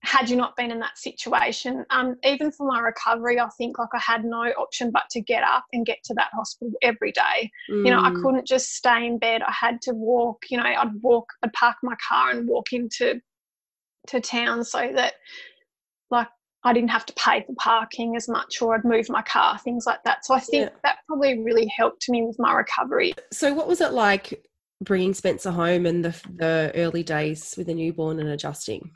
[0.05, 1.85] had you not been in that situation.
[1.91, 5.43] Um, even for my recovery, I think like I had no option but to get
[5.43, 7.51] up and get to that hospital every day.
[7.71, 7.87] Mm.
[7.87, 8.23] You know, I mm.
[8.23, 9.43] couldn't just stay in bed.
[9.43, 10.45] I had to walk.
[10.51, 13.21] You know, I'd walk, I'd park my car and walk into
[14.09, 15.15] to town so that
[16.11, 16.29] like
[16.65, 19.85] I didn't have to pay for parking as much or I'd move my car, things
[19.87, 20.27] like that.
[20.27, 20.79] So I think yeah.
[20.83, 23.15] that probably really helped me with my recovery.
[23.33, 24.45] So what was it like
[24.83, 28.91] bringing Spencer home in the the early days with a newborn and adjusting?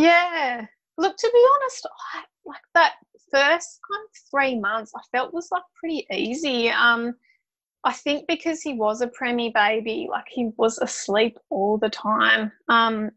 [0.00, 0.66] Yeah.
[0.98, 2.94] Look, to be honest, I, like that
[3.30, 6.70] first kind of three months, I felt was like pretty easy.
[6.70, 7.14] Um,
[7.84, 12.52] I think because he was a preemie baby, like he was asleep all the time.
[12.68, 13.10] Um,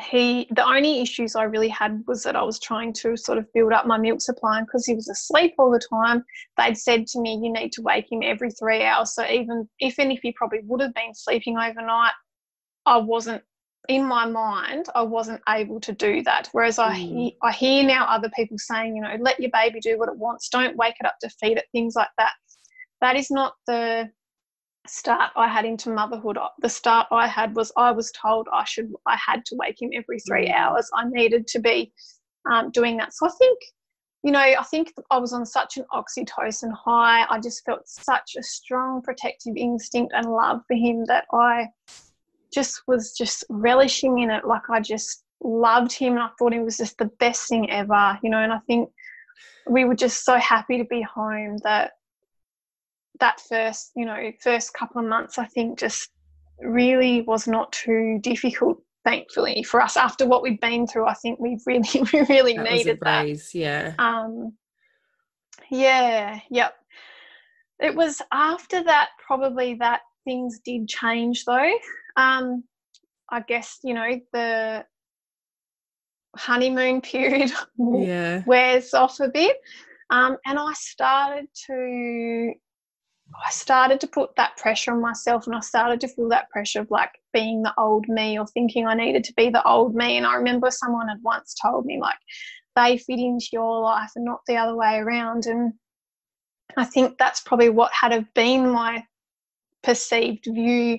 [0.00, 3.52] he the only issues I really had was that I was trying to sort of
[3.52, 6.24] build up my milk supply because he was asleep all the time.
[6.56, 9.98] They'd said to me, "You need to wake him every three hours." So even if
[9.98, 12.12] and if he probably would have been sleeping overnight,
[12.86, 13.42] I wasn't
[13.88, 16.48] in my mind, I wasn't able to do that.
[16.52, 16.96] Whereas I, mm.
[16.96, 20.16] hear, I hear now other people saying, you know, let your baby do what it
[20.16, 22.32] wants, don't wake it up to feed it, things like that.
[23.00, 24.10] That is not the
[24.86, 26.38] start I had into motherhood.
[26.60, 29.90] The start I had was I was told I should, I had to wake him
[29.94, 30.54] every three mm.
[30.54, 30.88] hours.
[30.94, 31.92] I needed to be
[32.50, 33.14] um, doing that.
[33.14, 33.58] So I think,
[34.22, 37.24] you know, I think I was on such an oxytocin high.
[37.30, 41.68] I just felt such a strong protective instinct and love for him that I
[42.52, 44.44] just was just relishing in it.
[44.46, 48.18] Like I just loved him and I thought he was just the best thing ever,
[48.22, 48.38] you know.
[48.38, 48.90] And I think
[49.68, 51.92] we were just so happy to be home that
[53.20, 56.10] that first, you know, first couple of months, I think just
[56.60, 58.82] really was not too difficult.
[59.02, 62.70] Thankfully for us, after what we've been through, I think we really, we really that
[62.70, 63.54] needed that.
[63.54, 63.94] Yeah.
[63.98, 64.52] Um.
[65.70, 66.40] Yeah.
[66.50, 66.74] Yep.
[67.78, 71.72] It was after that, probably that things did change though
[72.16, 72.64] um,
[73.28, 74.84] I guess you know the
[76.36, 78.42] honeymoon period yeah.
[78.46, 79.56] wears off a bit,
[80.10, 82.52] um, and I started to
[83.46, 86.80] I started to put that pressure on myself, and I started to feel that pressure
[86.80, 90.16] of like being the old me or thinking I needed to be the old me.
[90.16, 92.18] And I remember someone had once told me like
[92.76, 95.74] they fit into your life and not the other way around, and
[96.76, 99.04] I think that's probably what had have been my
[99.82, 100.98] perceived view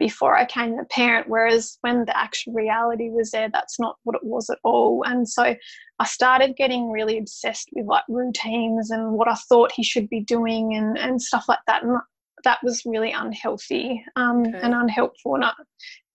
[0.00, 1.28] before I became a parent.
[1.28, 5.04] Whereas when the actual reality was there, that's not what it was at all.
[5.06, 5.54] And so
[6.00, 10.20] I started getting really obsessed with like routines and what I thought he should be
[10.20, 11.84] doing and, and stuff like that.
[11.84, 11.98] And
[12.42, 14.58] that was really unhealthy um, okay.
[14.62, 15.36] and unhelpful.
[15.36, 15.52] And I,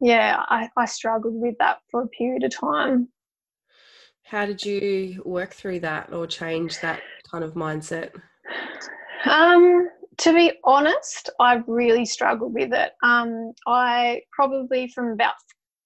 [0.01, 3.07] yeah, I, I struggled with that for a period of time.
[4.23, 8.09] How did you work through that or change that kind of mindset?
[9.25, 12.93] Um, to be honest, I really struggled with it.
[13.03, 15.33] Um, I probably from about,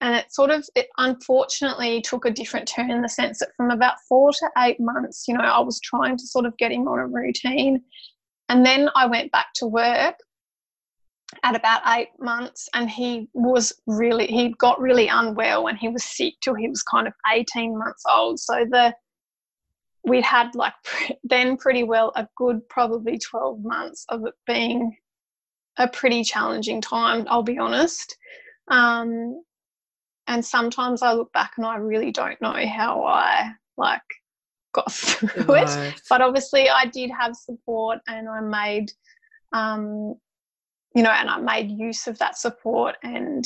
[0.00, 3.70] and it sort of, it unfortunately took a different turn in the sense that from
[3.70, 6.88] about four to eight months, you know, I was trying to sort of get him
[6.88, 7.82] on a routine.
[8.48, 10.16] And then I went back to work
[11.44, 16.04] at about eight months and he was really, he got really unwell and he was
[16.04, 18.40] sick till he was kind of 18 months old.
[18.40, 18.94] So the,
[20.04, 20.74] we'd had like
[21.24, 24.96] then pretty well a good probably 12 months of it being
[25.78, 28.16] a pretty challenging time i'll be honest.
[28.68, 29.42] Um,
[30.26, 34.02] and sometimes i look back and i really don't know how i like
[34.72, 36.00] got through it.
[36.08, 38.92] But obviously i did have support and i made
[39.52, 40.14] um,
[40.94, 43.44] you know and i made use of that support and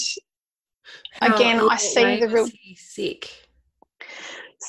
[1.12, 3.43] how, again i see the real sick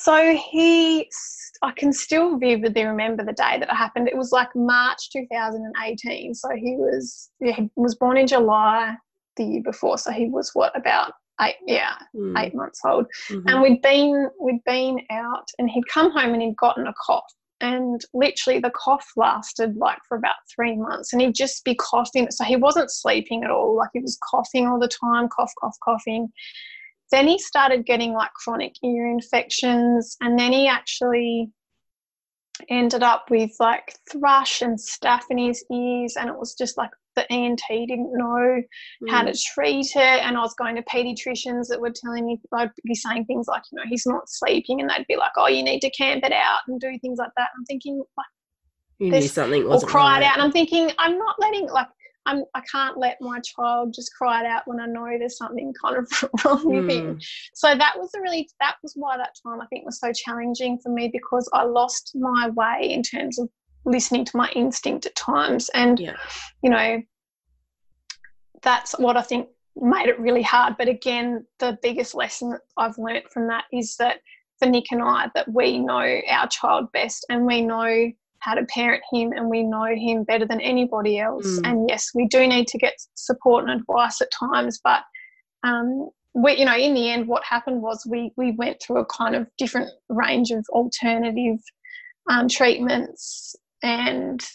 [0.01, 1.09] so he
[1.61, 4.07] I can still vividly remember the day that it happened.
[4.07, 6.33] It was like March 2018.
[6.33, 8.95] So he was yeah, he was born in July
[9.37, 9.97] the year before.
[9.97, 12.37] So he was what about eight yeah mm.
[12.37, 13.05] eight months old.
[13.29, 13.47] Mm-hmm.
[13.47, 17.33] And we'd been we'd been out and he'd come home and he'd gotten a cough.
[17.61, 22.29] And literally the cough lasted like for about three months and he'd just be coughing.
[22.31, 23.75] So he wasn't sleeping at all.
[23.77, 26.29] Like he was coughing all the time, cough, cough, coughing.
[27.11, 31.51] Then he started getting like chronic ear infections, and then he actually
[32.69, 36.91] ended up with like thrush and stuff in his ears, and it was just like
[37.15, 38.61] the ENT didn't know
[39.03, 39.09] mm.
[39.09, 39.97] how to treat it.
[39.97, 43.63] And I was going to pediatricians that were telling me, I'd be saying things like,
[43.71, 44.81] you know, he's not sleeping.
[44.81, 47.31] And they'd be like, oh, you need to camp it out and do things like
[47.37, 47.49] that.
[47.57, 48.25] I'm thinking, like,
[48.99, 50.23] you knew something or cried right.
[50.23, 50.33] out.
[50.33, 51.87] And I'm thinking, I'm not letting, like,
[52.25, 55.73] I'm, I can't let my child just cry it out when I know there's something
[55.83, 56.91] kind of wrong with mm.
[56.91, 57.19] him.
[57.53, 60.79] So that was a really that was why that time I think was so challenging
[60.79, 63.49] for me because I lost my way in terms of
[63.85, 66.15] listening to my instinct at times, and yeah.
[66.63, 67.01] you know
[68.61, 70.75] that's what I think made it really hard.
[70.77, 74.17] But again, the biggest lesson I've learned from that is that
[74.59, 78.11] for Nick and I, that we know our child best and we know
[78.45, 81.47] how to parent him and we know him better than anybody else.
[81.47, 81.61] Mm.
[81.65, 85.01] And yes, we do need to get support and advice at times, but
[85.63, 89.05] um, we, you know, in the end, what happened was we we went through a
[89.05, 91.59] kind of different range of alternative
[92.29, 94.45] um, treatments, and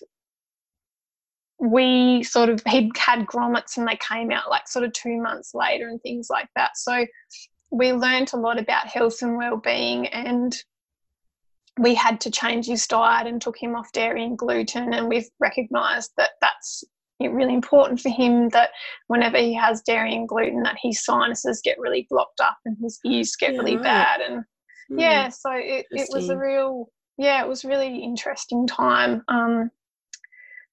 [1.58, 5.52] we sort of he had grommets and they came out like sort of two months
[5.54, 6.76] later and things like that.
[6.76, 7.06] So
[7.70, 10.54] we learned a lot about health and well-being and
[11.78, 15.28] we had to change his diet and took him off dairy and gluten and we've
[15.38, 16.84] recognized that that's
[17.20, 18.70] really important for him that
[19.08, 22.98] whenever he has dairy and gluten that his sinuses get really blocked up and his
[23.04, 23.84] ears get yeah, really right.
[23.84, 24.44] bad and
[24.90, 29.70] mm, yeah so it, it was a real yeah it was really interesting time um,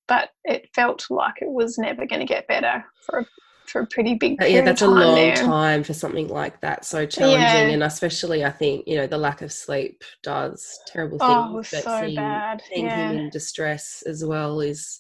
[0.08, 3.26] but it felt like it was never going to get better for a
[3.68, 5.36] for a pretty big yeah that's a long there.
[5.36, 7.74] time for something like that so challenging yeah.
[7.74, 11.78] and especially i think you know the lack of sleep does terrible oh, things oh,
[11.78, 12.62] but so seeing, bad.
[12.70, 13.12] seeing yeah.
[13.12, 15.00] in distress as well is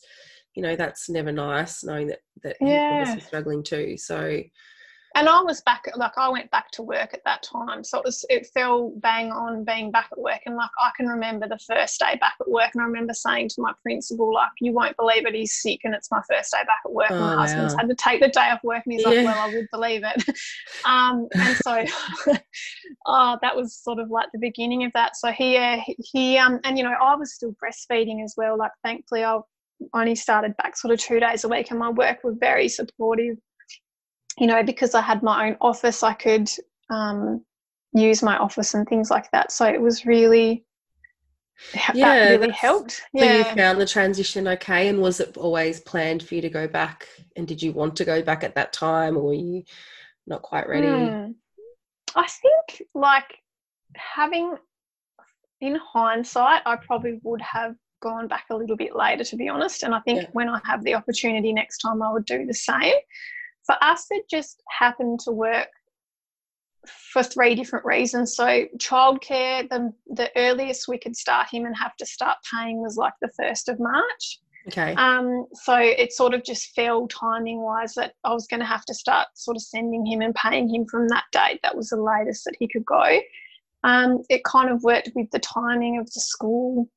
[0.53, 3.13] you know that's never nice knowing that that yeah.
[3.15, 4.41] he's struggling too so
[5.17, 8.05] and I was back like I went back to work at that time, so it
[8.05, 10.41] was it fell bang on being back at work.
[10.45, 13.49] And like I can remember the first day back at work, and I remember saying
[13.49, 16.59] to my principal, like, "You won't believe it, he's sick, and it's my first day
[16.67, 17.09] back at work.
[17.09, 19.09] Oh, my husband's had to take the day off work, and he's yeah.
[19.09, 20.37] like, well, I would believe it."
[20.85, 21.83] um, and so,
[23.07, 25.15] oh, that was sort of like the beginning of that.
[25.15, 28.55] So he uh, he um, and you know I was still breastfeeding as well.
[28.55, 29.39] Like thankfully I
[29.95, 33.37] only started back sort of two days a week, and my work were very supportive
[34.37, 36.49] you know, because I had my own office, I could
[36.89, 37.43] um,
[37.93, 39.51] use my office and things like that.
[39.51, 40.65] So it was really,
[41.93, 43.01] yeah, that really helped.
[43.13, 43.23] Yeah.
[43.23, 46.67] So you found the transition okay, and was it always planned for you to go
[46.67, 47.07] back?
[47.35, 49.63] And did you want to go back at that time, or were you
[50.27, 50.87] not quite ready?
[50.87, 51.33] Mm.
[52.15, 53.37] I think, like,
[53.95, 54.55] having
[55.61, 59.81] in hindsight, I probably would have gone back a little bit later, to be honest.
[59.81, 60.27] And I think yeah.
[60.33, 62.93] when I have the opportunity next time, I would do the same.
[63.67, 65.69] For us, it just happened to work
[67.11, 68.35] for three different reasons.
[68.35, 72.97] So childcare, the the earliest we could start him and have to start paying was
[72.97, 74.39] like the first of March.
[74.67, 74.93] Okay.
[74.95, 78.83] Um, so it sort of just fell timing wise that I was going to have
[78.85, 81.61] to start sort of sending him and paying him from that date.
[81.63, 83.19] That was the latest that he could go.
[83.83, 86.89] Um, it kind of worked with the timing of the school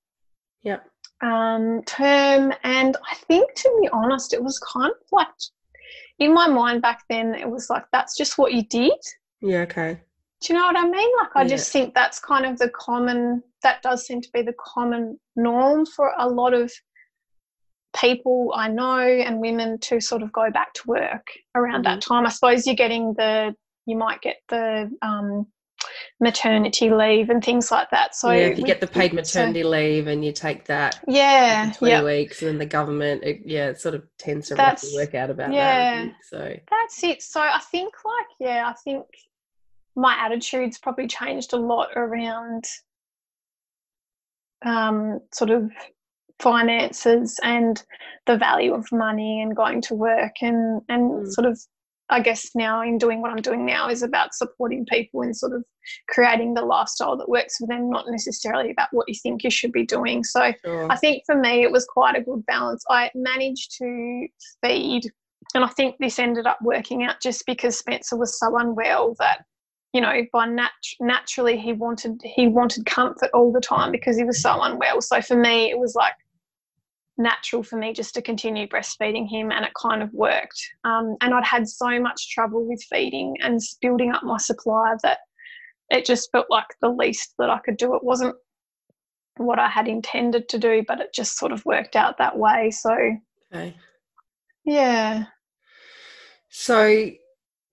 [0.63, 0.85] Yep.
[1.23, 2.53] um, term.
[2.65, 5.29] And I think, to be honest, it was kind of like
[6.21, 8.93] in my mind back then, it was like that's just what you did.
[9.41, 9.63] Yeah.
[9.63, 10.01] Okay.
[10.43, 11.11] Do you know what I mean?
[11.19, 11.49] Like, I Yeah.
[11.49, 15.85] just think that's kind of the common, that does seem to be the common norm
[15.85, 16.73] for a lot of
[17.95, 22.13] people I know and women to sort of go back to work around that Mm-hmm.
[22.15, 22.27] time.
[22.27, 23.55] I suppose you're getting the,
[23.87, 25.47] you might get the um,
[26.21, 28.15] maternity leave and things like that.
[28.15, 31.01] So, yeah, if you we- get the paid so- maternity leave and you take that
[31.09, 32.03] yeah, 20 yeah.
[32.03, 35.31] weeks, and then the government, it, yeah, it sort of tends to That's- work out
[35.31, 36.05] about yeah.
[36.05, 36.15] that.
[36.25, 37.23] So That's it.
[37.23, 39.07] So I think, like, yeah, I think
[39.97, 42.65] my attitude's probably changed a lot around
[44.65, 45.71] um, sort of
[46.39, 47.83] finances and
[48.27, 51.33] the value of money and going to work and and Mm.
[51.33, 51.59] sort of
[52.11, 55.53] I guess now in doing what I'm doing now is about supporting people and sort
[55.53, 55.65] of
[56.09, 59.73] creating the lifestyle that works for them, not necessarily about what you think you should
[59.73, 60.25] be doing.
[60.25, 60.91] So sure.
[60.91, 62.85] I think for me, it was quite a good balance.
[62.91, 64.27] I managed to
[64.63, 65.11] feed,
[65.55, 69.45] and I think this ended up working out just because Spencer was so unwell that,
[69.93, 74.25] you know, by nat- naturally he wanted he wanted comfort all the time because he
[74.25, 75.01] was so unwell.
[75.01, 76.15] So for me, it was like
[77.21, 80.61] natural for me just to continue breastfeeding him, and it kind of worked.
[80.85, 85.19] Um, and I'd had so much trouble with feeding and building up my supply that
[85.91, 87.95] it just felt like the least that I could do.
[87.95, 88.35] It wasn't
[89.37, 92.71] what I had intended to do, but it just sort of worked out that way.
[92.71, 92.93] So,
[93.53, 93.77] okay.
[94.65, 95.25] yeah.
[96.49, 97.11] So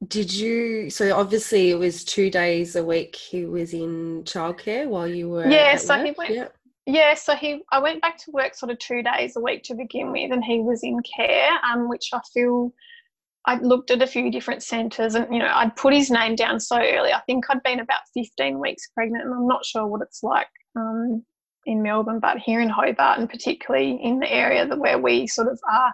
[0.07, 0.89] did you?
[0.89, 3.15] So obviously it was two days a week.
[3.15, 5.47] He was in childcare while you were.
[5.47, 6.47] Yeah, so he went- Yeah.
[6.89, 9.75] Yeah, so he, I went back to work sort of two days a week to
[9.75, 12.73] begin with, and he was in care, um, which I feel
[13.45, 16.61] I looked at a few different centres, and you know, I'd put his name down
[16.61, 17.11] so early.
[17.11, 20.47] I think I'd been about 15 weeks pregnant, and I'm not sure what it's like
[20.77, 21.25] um,
[21.65, 25.49] in Melbourne, but here in Hobart, and particularly in the area that where we sort
[25.49, 25.93] of are,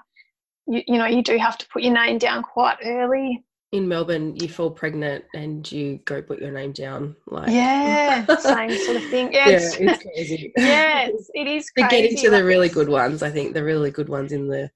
[0.67, 3.43] you, you know, you do have to put your name down quite early.
[3.73, 7.15] In Melbourne, you fall pregnant and you go put your name down.
[7.25, 9.33] Like Yeah, same sort of thing.
[9.33, 10.53] Yeah, Yeah, it's, it's crazy.
[10.57, 11.65] yes, it is.
[11.75, 11.95] to Crazy.
[12.01, 14.69] get into the like really good ones, I think the really good ones in the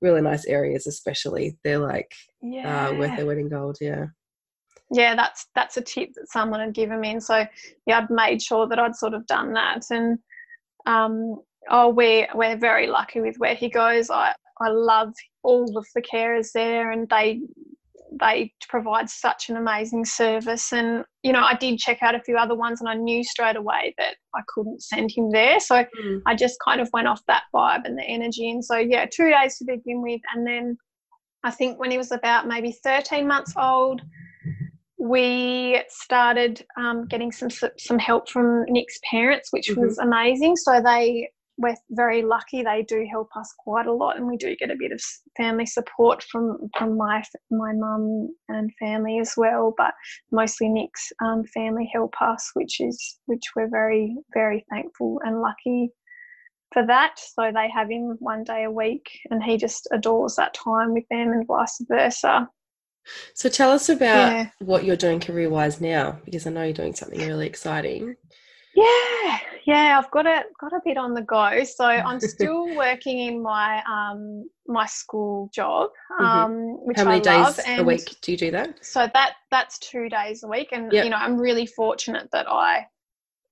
[0.00, 3.78] really nice areas, especially, they're like Yeah, uh, worth their wedding gold.
[3.80, 4.06] Yeah.
[4.92, 7.44] yeah, that's that's a tip that someone had given me, and so
[7.86, 10.18] yeah, I'd made sure that I'd sort of done that, and
[10.86, 14.08] um, oh, we're we're very lucky with where he goes.
[14.08, 17.40] I I love all of the carers there, and they
[18.12, 20.72] they provide such an amazing service.
[20.72, 23.56] And you know, I did check out a few other ones, and I knew straight
[23.56, 26.22] away that I couldn't send him there, so Mm.
[26.26, 28.50] I just kind of went off that vibe and the energy.
[28.50, 30.20] And so, yeah, two days to begin with.
[30.34, 30.76] And then
[31.44, 34.02] I think when he was about maybe 13 months old,
[34.98, 39.82] we started um, getting some some help from Nick's parents, which Mhm.
[39.82, 40.56] was amazing.
[40.56, 44.56] So they we're very lucky; they do help us quite a lot, and we do
[44.56, 45.00] get a bit of
[45.36, 49.74] family support from from my my mum and family as well.
[49.76, 49.94] But
[50.32, 55.90] mostly Nick's um, family help us, which is which we're very very thankful and lucky
[56.72, 57.18] for that.
[57.18, 61.04] So they have him one day a week, and he just adores that time with
[61.10, 62.48] them, and vice versa.
[63.34, 64.50] So tell us about Yeah.
[64.58, 68.16] what you're doing career wise now, because I know you're doing something really exciting.
[68.76, 71.64] Yeah, yeah, I've got a got a bit on the go.
[71.64, 76.24] So I'm still working in my um my school job, Mhm.
[76.44, 77.58] um, which How many I days love.
[77.58, 78.84] a and week do you do that?
[78.84, 81.04] So that that's two days a week, and Yep.
[81.04, 82.86] you know I'm really fortunate that I,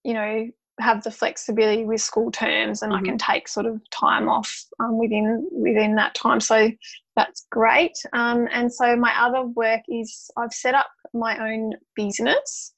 [0.04, 0.46] you know,
[0.78, 2.98] have the flexibility with school terms, and Mhm.
[2.98, 6.40] I can take sort of time off um, within within that time.
[6.40, 6.70] So
[7.16, 7.96] that's great.
[8.12, 12.74] Um, and so my other work is I've set up my own business.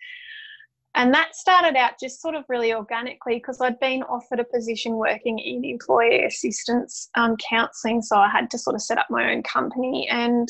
[0.97, 4.97] And that started out just sort of really organically because I'd been offered a position
[4.97, 8.01] working in employee assistance um, counselling.
[8.01, 10.09] So I had to sort of set up my own company.
[10.11, 10.49] And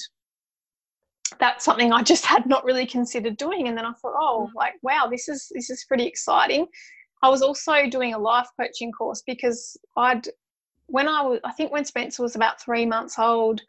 [1.40, 3.66] that's something I just had not really considered doing.
[3.66, 6.66] And then I thought, oh, like, wow, this is this is pretty exciting.
[7.22, 10.28] I was also doing a life coaching course because I'd
[10.86, 13.60] when I was I think when Spencer was about three months old,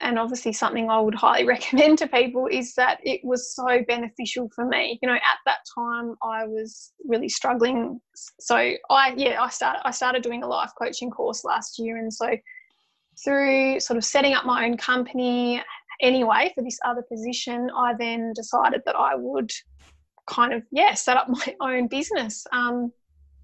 [0.00, 4.50] and obviously something I would highly recommend to people is that it was so beneficial
[4.54, 4.98] for me.
[5.02, 8.00] You know, at that time I was really struggling.
[8.40, 12.12] So I yeah, I started I started doing a life coaching course last year and
[12.12, 12.30] so
[13.22, 15.62] through sort of setting up my own company
[16.00, 19.50] anyway for this other position, I then decided that I would
[20.26, 22.46] kind of yeah, set up my own business.
[22.52, 22.92] Um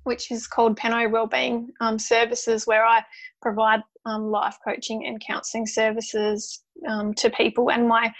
[0.06, 3.02] which is called Peno Wellbeing um, Services, where I
[3.42, 7.70] provide um, life coaching and counselling services um, to people.
[7.70, 8.12] And my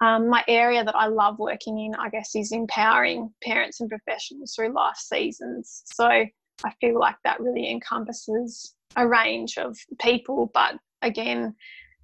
[0.00, 4.54] um, my area that I love working in, I guess, is empowering parents and professionals
[4.54, 5.82] through life seasons.
[5.86, 11.54] So I feel like that really encompasses a range of people, but again,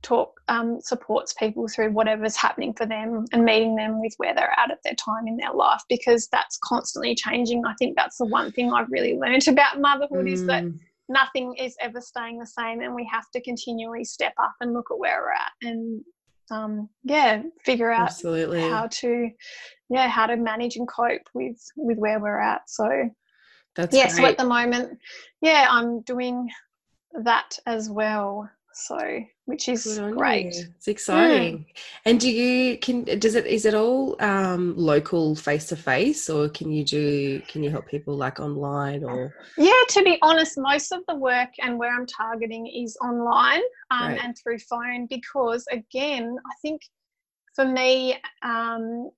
[0.02, 4.54] talk um, supports people through whatever's happening for them and meeting them with where they're
[4.58, 7.64] at at their time in their life because that's constantly changing.
[7.66, 10.32] I think that's the one thing I've really learned about motherhood mm.
[10.32, 10.78] is that mm.
[11.08, 14.86] nothing is ever staying the same and we have to continually step up and look
[14.90, 16.02] at where we're at and
[16.50, 18.60] um, yeah figure out Absolutely.
[18.60, 19.30] how to
[19.88, 23.08] yeah how to manage and cope with with where we're at so
[23.76, 24.16] that's yeah great.
[24.16, 24.98] so at the moment
[25.42, 26.48] yeah i'm doing
[27.22, 30.64] that as well so which is great you.
[30.76, 31.64] it's exciting mm.
[32.04, 36.48] and do you can does it is it all um local face to face or
[36.48, 40.92] can you do can you help people like online or yeah to be honest most
[40.92, 44.20] of the work and where i'm targeting is online um, right.
[44.22, 46.80] and through phone because again i think
[47.54, 49.10] for me um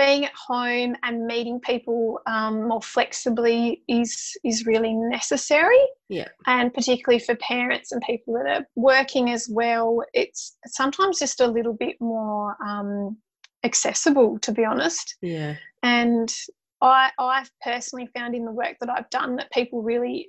[0.00, 5.78] being at home and meeting people um, more flexibly is is really necessary.
[6.08, 6.28] Yeah.
[6.46, 11.46] And particularly for parents and people that are working as well, it's sometimes just a
[11.46, 13.18] little bit more um,
[13.62, 15.16] accessible, to be honest.
[15.20, 15.56] Yeah.
[15.82, 16.34] And
[16.80, 20.28] I I've personally found in the work that I've done that people really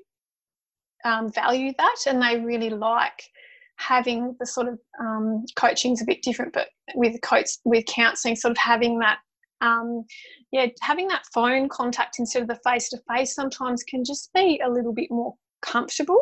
[1.06, 3.24] um, value that and they really like
[3.78, 8.52] having the sort of um, coaching's a bit different, but with coach with counselling, sort
[8.52, 9.20] of having that
[9.62, 10.06] um,
[10.52, 14.60] yeah, having that phone contact instead of the face to face sometimes can just be
[14.64, 16.22] a little bit more comfortable.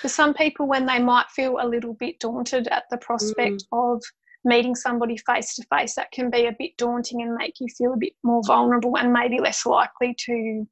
[0.00, 3.94] For some people, when they might feel a little bit daunted at the prospect mm.
[3.94, 4.02] of
[4.44, 7.92] meeting somebody face to face, that can be a bit daunting and make you feel
[7.92, 10.66] a bit more vulnerable and maybe less likely to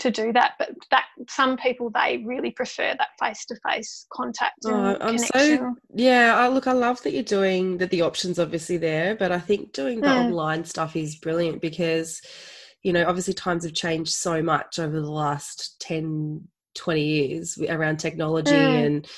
[0.00, 0.52] to do that.
[0.58, 4.58] But that some people they really prefer that face to face contact.
[4.66, 5.30] oh, I'm connection.
[5.32, 6.36] so yeah.
[6.36, 7.90] I look, I love that you're doing that.
[7.90, 10.24] The options obviously there, but I think doing the mm.
[10.24, 12.20] online stuff is brilliant because
[12.82, 17.98] you know obviously times have changed so much over the last 10 20 years around
[17.98, 18.86] technology mm.
[18.86, 19.08] and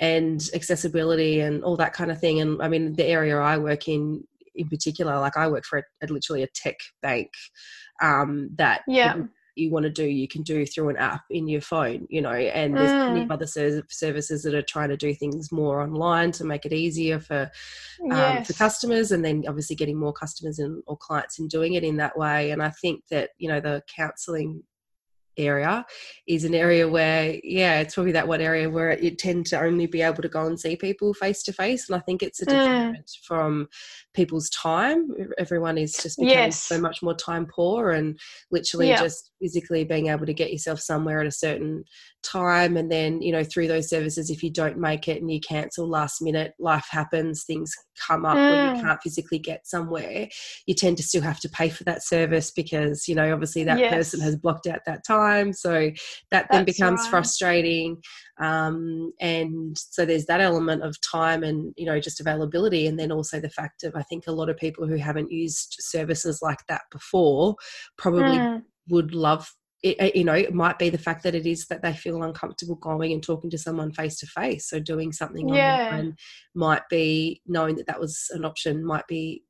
[0.00, 3.86] and accessibility and all that kind of thing and i mean the area i work
[3.86, 4.24] in
[4.54, 7.30] in particular like i work for a, a literally a tech bank
[8.02, 9.14] um, that yeah
[9.54, 12.32] you want to do you can do through an app in your phone you know
[12.32, 13.06] and there's mm.
[13.06, 16.72] plenty of other services that are trying to do things more online to make it
[16.72, 17.50] easier for
[18.04, 18.46] um, yes.
[18.46, 21.96] for customers and then obviously getting more customers and or clients in doing it in
[21.96, 24.62] that way and i think that you know the counseling
[25.36, 25.84] area
[26.26, 29.86] is an area where yeah it's probably that one area where you tend to only
[29.86, 32.44] be able to go and see people face to face and i think it's a
[32.44, 33.24] deterrent mm.
[33.24, 33.68] from
[34.14, 35.08] people's time
[35.38, 36.58] everyone is just becoming yes.
[36.58, 38.18] so much more time poor and
[38.50, 39.00] literally yeah.
[39.00, 41.82] just physically being able to get yourself somewhere at a certain
[42.22, 45.40] time and then you know through those services if you don't make it and you
[45.40, 47.72] cancel last minute life happens things
[48.06, 48.50] come up mm.
[48.50, 50.28] where you can't physically get somewhere
[50.66, 53.78] you tend to still have to pay for that service because you know obviously that
[53.78, 53.92] yes.
[53.92, 55.90] person has blocked out that time so
[56.30, 57.10] that That's then becomes right.
[57.10, 57.96] frustrating
[58.40, 63.12] um, and so there's that element of time and you know just availability and then
[63.12, 66.60] also the fact of i think a lot of people who haven't used services like
[66.68, 67.56] that before
[67.96, 68.62] probably mm.
[68.88, 69.50] would love
[69.82, 72.76] it, you know, it might be the fact that it is that they feel uncomfortable
[72.76, 74.68] going and talking to someone face to face.
[74.68, 75.88] So doing something yeah.
[75.88, 76.16] online
[76.54, 79.42] might be knowing that that was an option might be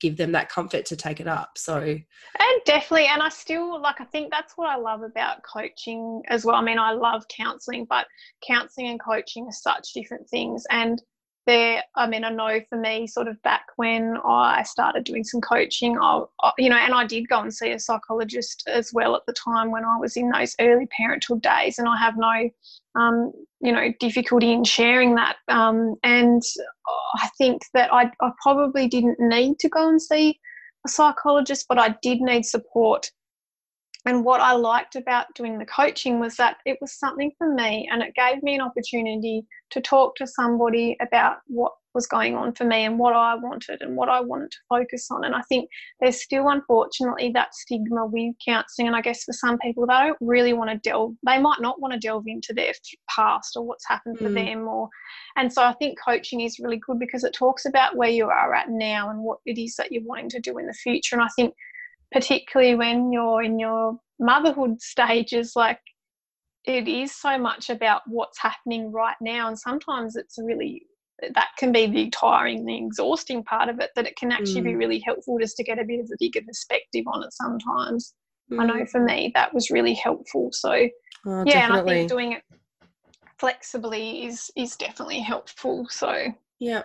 [0.00, 1.50] give them that comfort to take it up.
[1.56, 4.00] So and definitely, and I still like.
[4.00, 6.56] I think that's what I love about coaching as well.
[6.56, 8.06] I mean, I love counselling, but
[8.46, 11.00] counselling and coaching are such different things, and
[11.46, 15.40] there i mean i know for me sort of back when i started doing some
[15.40, 16.22] coaching I,
[16.58, 19.70] you know and i did go and see a psychologist as well at the time
[19.70, 22.50] when i was in those early parental days and i have no
[22.96, 26.42] um, you know difficulty in sharing that um, and
[27.16, 30.38] i think that I, I probably didn't need to go and see
[30.84, 33.10] a psychologist but i did need support
[34.06, 37.88] and what I liked about doing the coaching was that it was something for me
[37.90, 42.52] and it gave me an opportunity to talk to somebody about what was going on
[42.52, 45.24] for me and what I wanted and what I wanted to focus on.
[45.24, 48.86] And I think there's still, unfortunately, that stigma with counselling.
[48.86, 51.80] And I guess for some people, they don't really want to delve, they might not
[51.80, 52.74] want to delve into their
[53.08, 54.34] past or what's happened for mm.
[54.34, 54.68] them.
[54.68, 54.88] Or,
[55.36, 58.54] and so I think coaching is really good because it talks about where you are
[58.54, 61.16] at now and what it is that you're wanting to do in the future.
[61.16, 61.54] And I think
[62.12, 65.80] particularly when you're in your motherhood stages, like
[66.64, 69.48] it is so much about what's happening right now.
[69.48, 70.82] And sometimes it's really,
[71.34, 74.64] that can be the tiring, the exhausting part of it, that it can actually mm.
[74.64, 78.14] be really helpful just to get a bit of a bigger perspective on it sometimes.
[78.50, 78.60] mm.
[78.60, 78.90] I know mm.
[78.90, 80.50] for me that was really helpful.
[80.52, 81.68] So oh, yeah, definitely.
[81.68, 82.42] and I think doing it
[83.38, 85.86] flexibly is is definitely helpful.
[85.90, 86.82] So yeah.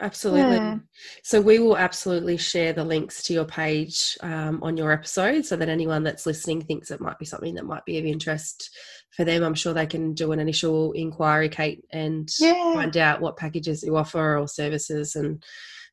[0.00, 0.56] Absolutely.
[0.56, 0.78] Yeah.
[1.22, 5.56] So we will absolutely share the links to your page um, on your episode so
[5.56, 8.70] that anyone that's listening thinks it might be something that might be of interest
[9.16, 9.42] for them.
[9.42, 12.74] I'm sure they can do an initial inquiry, Kate, and yeah.
[12.74, 15.42] find out what packages you offer or services and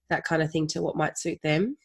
[0.09, 1.77] that kind of thing to what might suit them.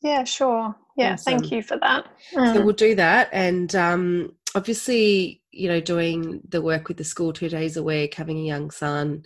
[0.00, 0.74] Yeah, sure.
[0.96, 1.24] Yeah, awesome.
[1.24, 2.06] thank you for that.
[2.34, 2.54] Mm.
[2.54, 3.28] So we'll do that.
[3.32, 8.14] And um, obviously, you know, doing the work with the school two days a week,
[8.14, 9.24] having a young son,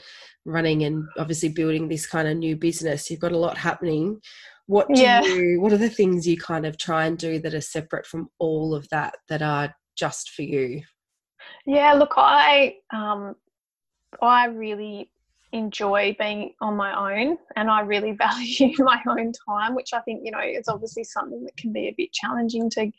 [0.49, 4.21] running and obviously building this kind of new business, you've got a lot happening.
[4.67, 5.23] What do yeah.
[5.23, 8.29] you, what are the things you kind of try and do that are separate from
[8.39, 10.83] all of that that are just for you?
[11.67, 13.35] Yeah, look, I um,
[14.21, 15.11] I really
[15.53, 20.23] enjoy being on my own and I really value my own time, which I think,
[20.25, 22.91] you know, is obviously something that can be a bit challenging to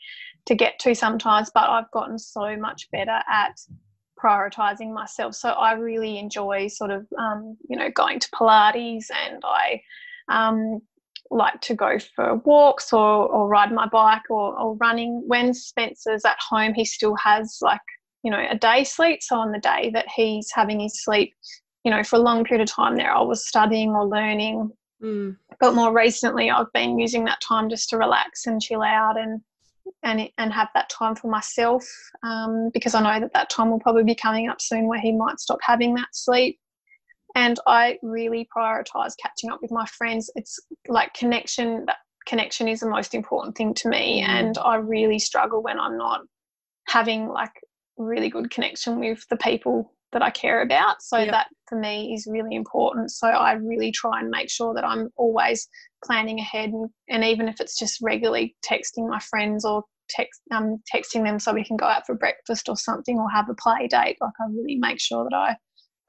[0.46, 3.60] to get to sometimes, but I've gotten so much better at
[4.22, 5.34] prioritizing myself.
[5.34, 9.82] So I really enjoy sort of um, you know, going to Pilates and I
[10.28, 10.80] um,
[11.30, 15.22] like to go for walks or, or ride my bike or, or running.
[15.26, 17.80] When Spencer's at home, he still has like
[18.22, 21.32] you know a day sleep so on the day that he's having his sleep
[21.84, 24.70] you know, for a long period of time there, I was studying or learning.
[25.02, 25.36] Mm.
[25.60, 29.40] But more recently, I've been using that time just to relax and chill out and
[30.02, 31.84] and and have that time for myself
[32.22, 35.12] um, because I know that that time will probably be coming up soon where he
[35.12, 36.58] might stop having that sleep.
[37.34, 40.30] And I really prioritize catching up with my friends.
[40.34, 41.84] It's like connection.
[41.86, 44.28] That connection is the most important thing to me, mm.
[44.28, 46.22] and I really struggle when I'm not
[46.88, 47.52] having like
[47.96, 51.02] really good connection with the people that I care about.
[51.02, 51.30] So yep.
[51.30, 53.10] that for me is really important.
[53.10, 55.68] So I really try and make sure that I'm always
[56.04, 60.78] planning ahead, and, and even if it's just regularly texting my friends or text um,
[60.92, 63.86] texting them so we can go out for breakfast or something or have a play
[63.88, 64.16] date.
[64.20, 65.56] Like I really make sure that I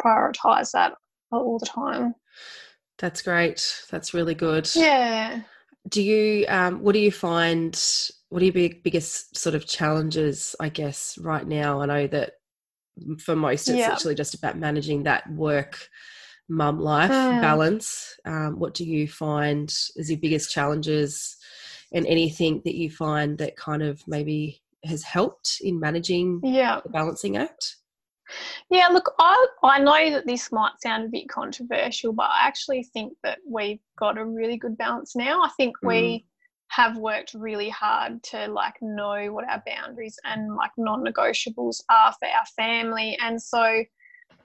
[0.04, 0.94] prioritize that
[1.32, 2.16] all the time.
[2.98, 3.84] That's great.
[3.90, 4.70] That's really good.
[4.76, 5.42] Yeah.
[5.88, 7.80] Do you um, what do you find
[8.30, 11.82] what are your big, biggest sort of challenges, I guess, right now?
[11.82, 12.34] I know that
[13.20, 13.92] for most it's yeah.
[13.92, 15.88] actually just about managing that work
[16.50, 17.42] mum life mm.
[17.42, 21.38] balance um, what do you find is your biggest challenges
[21.94, 26.80] and anything that you find that kind of maybe has helped in managing yeah.
[26.84, 27.78] the balancing act
[28.70, 32.84] yeah look I, I know that this might sound a bit controversial but i actually
[32.84, 35.88] think that we've got a really good balance now i think mm.
[35.90, 36.26] we
[36.72, 42.28] have worked really hard to like know what our boundaries and like non-negotiables are for
[42.28, 43.84] our family and so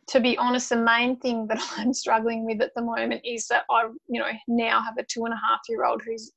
[0.09, 3.65] to be honest the main thing that i'm struggling with at the moment is that
[3.71, 6.33] i you know now have a two and a half year old who's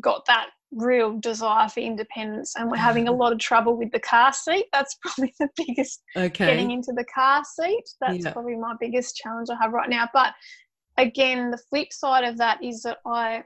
[0.00, 4.00] got that real desire for independence and we're having a lot of trouble with the
[4.00, 6.46] car seat that's probably the biggest okay.
[6.46, 8.32] getting into the car seat that's yeah.
[8.32, 10.32] probably my biggest challenge i have right now but
[10.98, 13.44] again the flip side of that is that i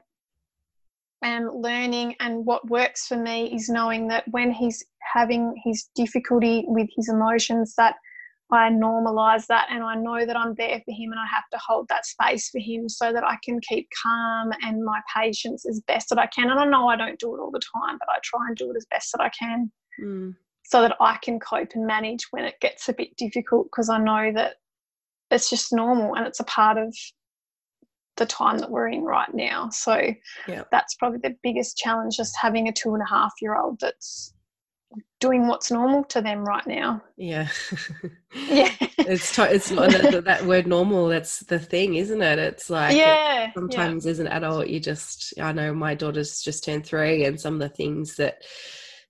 [1.21, 6.65] and learning and what works for me is knowing that when he's having his difficulty
[6.67, 7.95] with his emotions that
[8.51, 11.57] I normalize that and I know that I'm there for him and I have to
[11.57, 15.81] hold that space for him so that I can keep calm and my patience as
[15.81, 16.49] best that I can.
[16.49, 18.71] And I know I don't do it all the time, but I try and do
[18.71, 19.69] it as best that I can
[20.01, 20.33] mm.
[20.63, 23.97] so that I can cope and manage when it gets a bit difficult because I
[23.97, 24.55] know that
[25.29, 26.95] it's just normal and it's a part of
[28.17, 29.69] the time that we're in right now.
[29.69, 30.13] So
[30.47, 30.63] yeah.
[30.71, 34.33] that's probably the biggest challenge, just having a two and a half year old that's
[35.19, 37.01] doing what's normal to them right now.
[37.17, 37.47] Yeah.
[38.49, 38.71] yeah.
[38.99, 41.07] It's t- it's not that, that, word normal.
[41.07, 42.39] That's the thing, isn't it?
[42.39, 43.45] It's like yeah.
[43.45, 44.11] It, sometimes yeah.
[44.11, 47.59] as an adult, you just I know my daughter's just turned three, and some of
[47.61, 48.41] the things that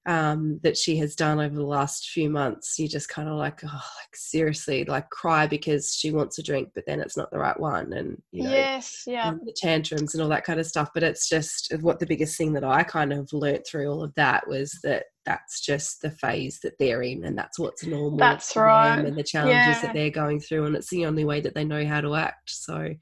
[0.08, 3.62] um, that she has done over the last few months, you just kind of like,
[3.66, 7.38] oh, like seriously, like cry because she wants a drink, but then it's not the
[7.38, 10.90] right one, and you know, yes, yeah, the tantrums and all that kind of stuff.
[10.94, 14.16] But it's just what the biggest thing that I kind of learnt through all of
[14.16, 18.18] that was that that's just the phase that they're in, and that's what's normal.
[18.18, 19.82] That's right, and the challenges yeah.
[19.82, 22.50] that they're going through, and it's the only way that they know how to act.
[22.50, 22.94] So,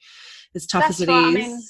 [0.55, 1.35] as tough that's as it right.
[1.35, 1.61] is, I mean,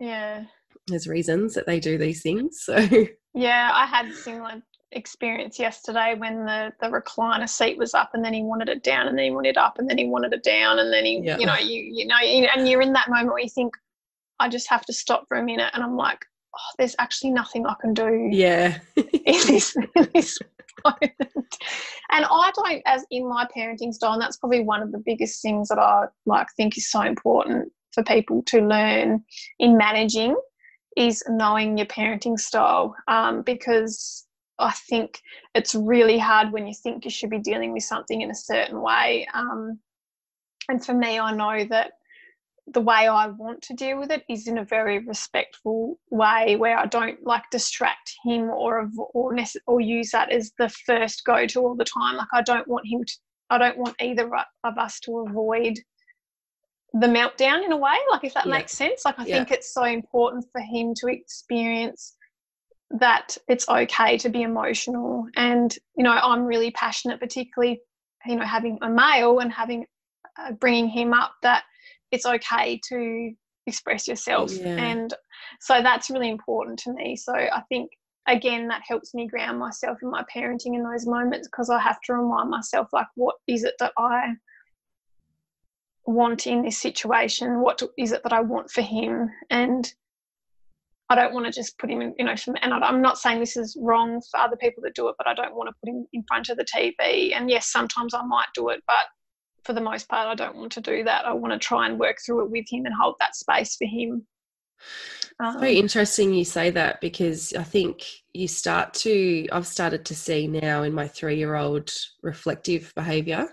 [0.00, 0.44] yeah,
[0.86, 2.62] there's reasons that they do these things.
[2.62, 2.88] So.
[3.34, 4.62] Yeah, I had similar
[4.92, 9.06] experience yesterday when the the recliner seat was up and then he wanted it down
[9.06, 11.20] and then he wanted it up and then he wanted it down and then he
[11.20, 11.36] yeah.
[11.38, 13.74] you know you you know and you're in that moment where you think
[14.40, 16.24] I just have to stop for a minute and I'm like
[16.56, 19.12] oh there's actually nothing I can do yeah in
[19.46, 20.38] this, in this
[20.84, 21.12] moment
[22.10, 25.42] and I don't as in my parenting style and that's probably one of the biggest
[25.42, 29.22] things that I like think is so important for people to learn
[29.58, 30.34] in managing
[30.96, 34.26] is knowing your parenting style um, because
[34.58, 35.20] I think
[35.54, 38.80] it's really hard when you think you should be dealing with something in a certain
[38.80, 39.26] way.
[39.32, 39.78] Um,
[40.68, 41.92] and for me, I know that
[42.74, 46.78] the way I want to deal with it is in a very respectful way where
[46.78, 49.34] I don't like distract him or or
[49.66, 52.16] or use that as the first go to all the time.
[52.16, 53.12] Like I don't want him to,
[53.50, 54.30] I don't want either
[54.64, 55.78] of us to avoid
[56.92, 57.96] the meltdown in a way.
[58.10, 58.52] Like if that yeah.
[58.52, 59.04] makes sense.
[59.04, 59.36] Like I yeah.
[59.36, 62.17] think it's so important for him to experience
[62.90, 65.26] that it's okay to be emotional.
[65.36, 67.80] And you know i'm really passionate particularly
[68.26, 69.84] you know having a male and having
[70.38, 71.64] uh, bringing him up that
[72.10, 73.32] it's okay to
[73.66, 74.52] express yourself.
[74.52, 74.76] Yeah.
[74.76, 75.12] and
[75.60, 77.16] so that's really important to me.
[77.16, 77.90] So i think
[78.26, 81.98] again that helps me ground myself in my parenting in those moments because i have
[82.02, 84.34] to remind myself like what is it that i
[86.08, 87.60] want in this situation?
[87.60, 89.30] What is it that i want for him?
[89.50, 89.92] And
[91.10, 93.56] I don't want to just put him in, you know, and I'm not saying this
[93.56, 96.06] is wrong for other people that do it, but I don't want to put him
[96.12, 97.34] in front of the TV.
[97.34, 99.06] And yes, sometimes I might do it, but
[99.64, 101.24] for the most part, I don't want to do that.
[101.24, 103.86] I want to try and work through it with him and hold that space for
[103.86, 104.26] him.
[105.40, 110.14] Um, very interesting you say that because I think you start to, I've started to
[110.14, 111.90] see now in my three year old
[112.22, 113.48] reflective behavior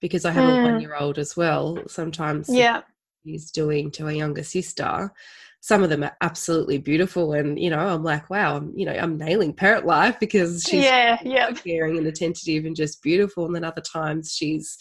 [0.00, 0.60] because I have mm.
[0.60, 1.78] a one year old as well.
[1.86, 2.82] Sometimes yeah.
[3.24, 5.12] he's doing to a younger sister.
[5.60, 8.92] Some of them are absolutely beautiful, and you know, I'm like, wow, I'm you know,
[8.92, 13.46] I'm nailing parrot life because she's yeah, yeah, caring and attentive and just beautiful.
[13.46, 14.78] And then other times she's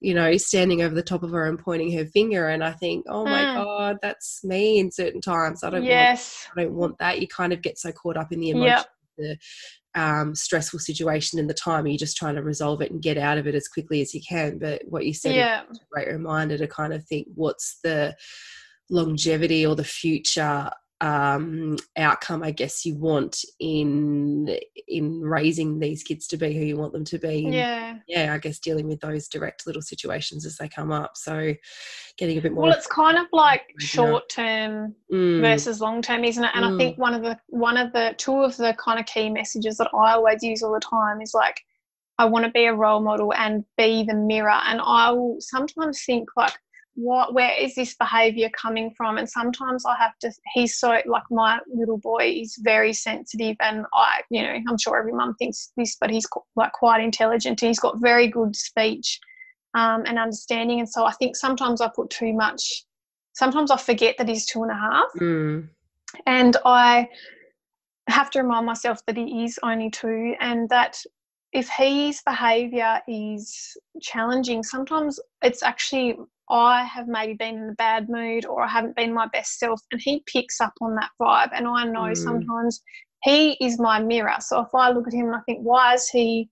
[0.00, 2.48] you know, standing over the top of her and pointing her finger.
[2.48, 3.54] And I think, oh my mm.
[3.54, 5.64] God, that's me in certain times.
[5.64, 6.46] I don't yes.
[6.48, 7.20] want, I don't want that.
[7.20, 8.86] You kind of get so caught up in the emotion, yep.
[9.16, 9.38] the
[9.94, 11.86] um, stressful situation in the time.
[11.86, 14.20] You're just trying to resolve it and get out of it as quickly as you
[14.20, 14.58] can.
[14.58, 15.62] But what you said yeah.
[15.70, 18.14] is a great reminder to kind of think what's the
[18.90, 20.70] longevity or the future
[21.00, 24.56] um, outcome I guess you want in
[24.88, 27.44] in raising these kids to be who you want them to be.
[27.44, 27.98] And, yeah.
[28.06, 31.16] Yeah, I guess dealing with those direct little situations as they come up.
[31.16, 31.54] So
[32.16, 35.40] getting a bit more Well, it's kind of like short term mm.
[35.40, 36.50] versus long term, isn't it?
[36.54, 36.74] And mm.
[36.74, 39.76] I think one of the one of the two of the kind of key messages
[39.78, 41.60] that I always use all the time is like
[42.18, 44.60] I want to be a role model and be the mirror.
[44.66, 46.54] And I will sometimes think like
[46.96, 49.18] what where is this behavior coming from?
[49.18, 53.84] And sometimes i have to he's so like my little boy is very sensitive and
[53.94, 56.26] i you know i'm sure every mum thinks this but he's
[56.56, 57.60] like quite intelligent.
[57.60, 59.18] He's got very good speech
[59.74, 60.78] um, and understanding.
[60.80, 62.84] And so i think sometimes i put too much
[63.34, 65.08] sometimes i forget that he's two and a half.
[65.20, 65.68] Mm.
[66.26, 67.08] and i
[68.08, 70.98] have to remind myself that he is only two and that
[71.52, 76.16] if his behavior is challenging sometimes it's actually
[76.50, 79.80] I have maybe been in a bad mood or I haven't been my best self,
[79.90, 81.50] and he picks up on that vibe.
[81.52, 82.16] And I know mm.
[82.16, 82.82] sometimes
[83.22, 84.36] he is my mirror.
[84.40, 86.50] So if I look at him and I think, why is he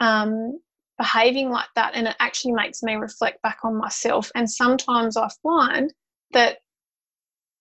[0.00, 0.60] um,
[0.98, 1.94] behaving like that?
[1.94, 4.30] And it actually makes me reflect back on myself.
[4.34, 5.92] And sometimes I find
[6.32, 6.58] that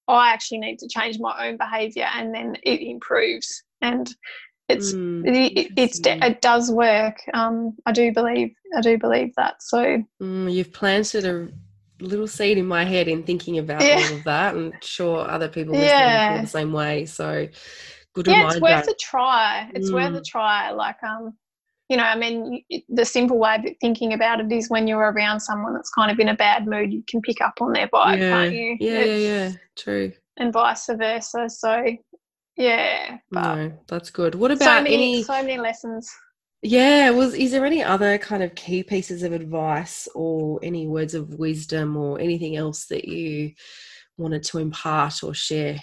[0.10, 3.64] I actually need to change my own behavior and then it improves.
[3.82, 4.14] And
[4.68, 7.18] it's mm, it, it's it does work.
[7.34, 9.64] Um, I do believe I do believe that.
[9.64, 11.50] So mm, you've planted a
[12.00, 14.04] little seed in my head in thinking about yeah.
[14.10, 14.56] all of that.
[14.56, 16.34] and sure other people yeah.
[16.34, 17.06] feel the same way.
[17.06, 17.48] So
[18.14, 19.70] good Yeah, it's worth a try.
[19.74, 19.94] It's mm.
[19.94, 20.26] worth a mm.
[20.26, 20.72] try.
[20.72, 21.34] Like um,
[21.90, 25.40] you know, I mean, the simple way of thinking about it is when you're around
[25.40, 28.20] someone that's kind of in a bad mood, you can pick up on their vibe,
[28.20, 28.30] yeah.
[28.30, 28.78] can't you?
[28.80, 30.12] Yeah, yeah, yeah, true.
[30.38, 31.50] And vice versa.
[31.50, 31.84] So,
[32.56, 33.18] yeah.
[33.32, 34.36] But no, that's good.
[34.36, 36.10] What about so many, any so many lessons?
[36.62, 41.14] Yeah, was is there any other kind of key pieces of advice or any words
[41.14, 43.54] of wisdom or anything else that you
[44.18, 45.80] wanted to impart or share?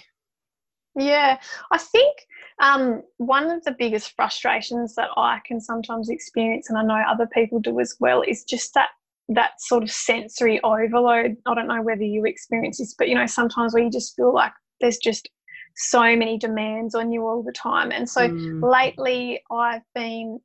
[0.95, 1.39] Yeah,
[1.71, 2.15] I think
[2.61, 7.27] um, one of the biggest frustrations that I can sometimes experience, and I know other
[7.27, 8.89] people do as well, is just that
[9.29, 11.37] that sort of sensory overload.
[11.45, 14.33] I don't know whether you experience this, but you know, sometimes where you just feel
[14.33, 15.27] like there's just
[15.75, 17.91] so many demands on you all the time.
[17.91, 18.61] And so mm.
[18.63, 20.39] lately, I've been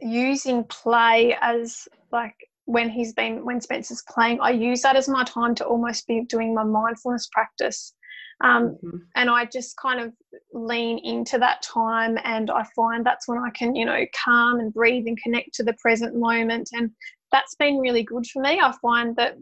[0.00, 2.34] using play as like
[2.64, 6.22] when he's been when Spencer's playing, I use that as my time to almost be
[6.28, 7.94] doing my mindfulness practice.
[8.40, 8.96] Um, mm-hmm.
[9.16, 10.12] And I just kind of
[10.52, 14.72] lean into that time, and I find that's when I can, you know, calm and
[14.72, 16.68] breathe and connect to the present moment.
[16.72, 16.90] And
[17.32, 18.60] that's been really good for me.
[18.60, 19.36] I find that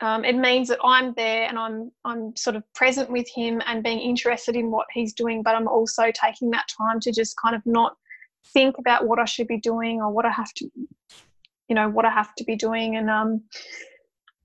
[0.00, 3.82] um, it means that I'm there and I'm I'm sort of present with him and
[3.82, 7.56] being interested in what he's doing, but I'm also taking that time to just kind
[7.56, 7.96] of not
[8.52, 10.70] think about what I should be doing or what I have to,
[11.68, 12.96] you know, what I have to be doing.
[12.96, 13.42] And um,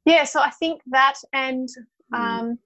[0.06, 1.68] yeah, so I think that and
[2.14, 2.22] hmm.
[2.22, 2.60] um,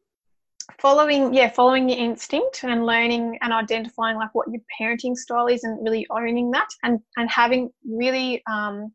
[0.79, 5.63] following yeah following your instinct and learning and identifying like what your parenting style is
[5.63, 8.91] and really owning that and and having really um,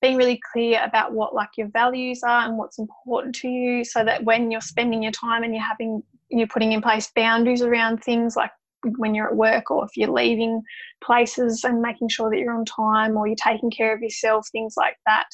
[0.00, 4.02] being really clear about what like your values are and what's important to you so
[4.02, 8.02] that when you're spending your time and you're having you're putting in place boundaries around
[8.02, 8.50] things like
[8.96, 10.62] when you're at work or if you're leaving
[11.02, 14.74] places and making sure that you're on time or you're taking care of yourself things
[14.76, 15.26] like that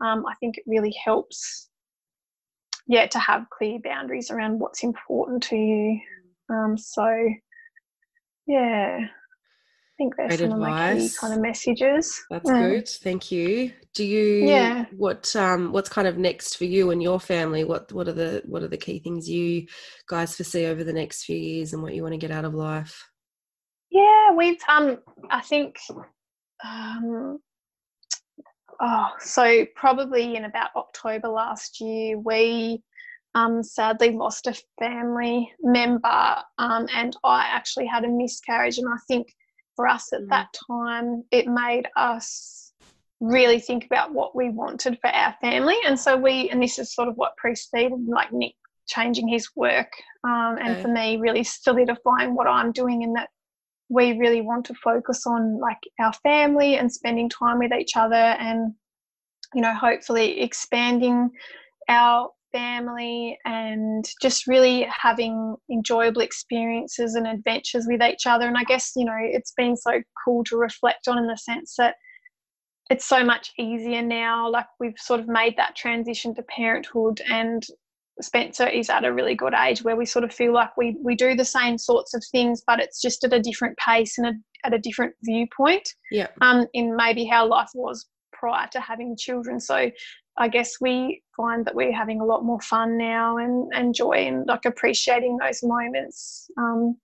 [0.00, 1.68] um, i think it really helps
[2.86, 6.00] yeah to have clear boundaries around what's important to you.
[6.48, 7.28] Um, so
[8.46, 9.06] yeah
[9.92, 10.92] I think that's Great some advice.
[10.92, 12.24] of my key kind of messages.
[12.30, 12.68] That's yeah.
[12.68, 12.88] good.
[12.88, 13.72] Thank you.
[13.94, 14.86] Do you yeah.
[14.96, 17.64] what um what's kind of next for you and your family?
[17.64, 19.66] What what are the what are the key things you
[20.08, 22.54] guys foresee over the next few years and what you want to get out of
[22.54, 23.06] life?
[23.90, 25.76] Yeah, we've um I think
[26.64, 27.38] um
[28.80, 32.82] oh so probably in about October last year we
[33.34, 38.98] um, sadly lost a family member um, and I actually had a miscarriage and I
[39.08, 39.32] think
[39.76, 40.28] for us at mm.
[40.28, 42.72] that time, it made us
[43.20, 45.76] really think about what we wanted for our family.
[45.86, 48.54] And so we, and this is sort of what preceded like Nick
[48.88, 49.92] changing his work,
[50.24, 50.82] um, and okay.
[50.82, 53.28] for me, really solidifying what I'm doing in that
[53.92, 58.14] we really want to focus on like our family and spending time with each other
[58.14, 58.72] and
[59.54, 61.30] you know hopefully expanding
[61.88, 68.46] our family and just really having enjoyable experiences and adventures with each other.
[68.46, 71.74] And I guess, you know, it's been so cool to reflect on in the sense
[71.78, 71.96] that
[72.90, 74.50] it's so much easier now.
[74.50, 77.62] Like we've sort of made that transition to parenthood and
[78.20, 81.14] Spencer is at a really good age where we sort of feel like we we
[81.14, 84.66] do the same sorts of things, but it's just at a different pace and a,
[84.66, 85.88] at a different viewpoint.
[86.10, 86.28] Yeah.
[86.42, 89.60] Um, in maybe how life was prior to having children.
[89.60, 89.90] So
[90.38, 94.26] I guess we find that we're having a lot more fun now and, and joy
[94.26, 96.50] and like appreciating those moments.
[96.56, 96.96] Um,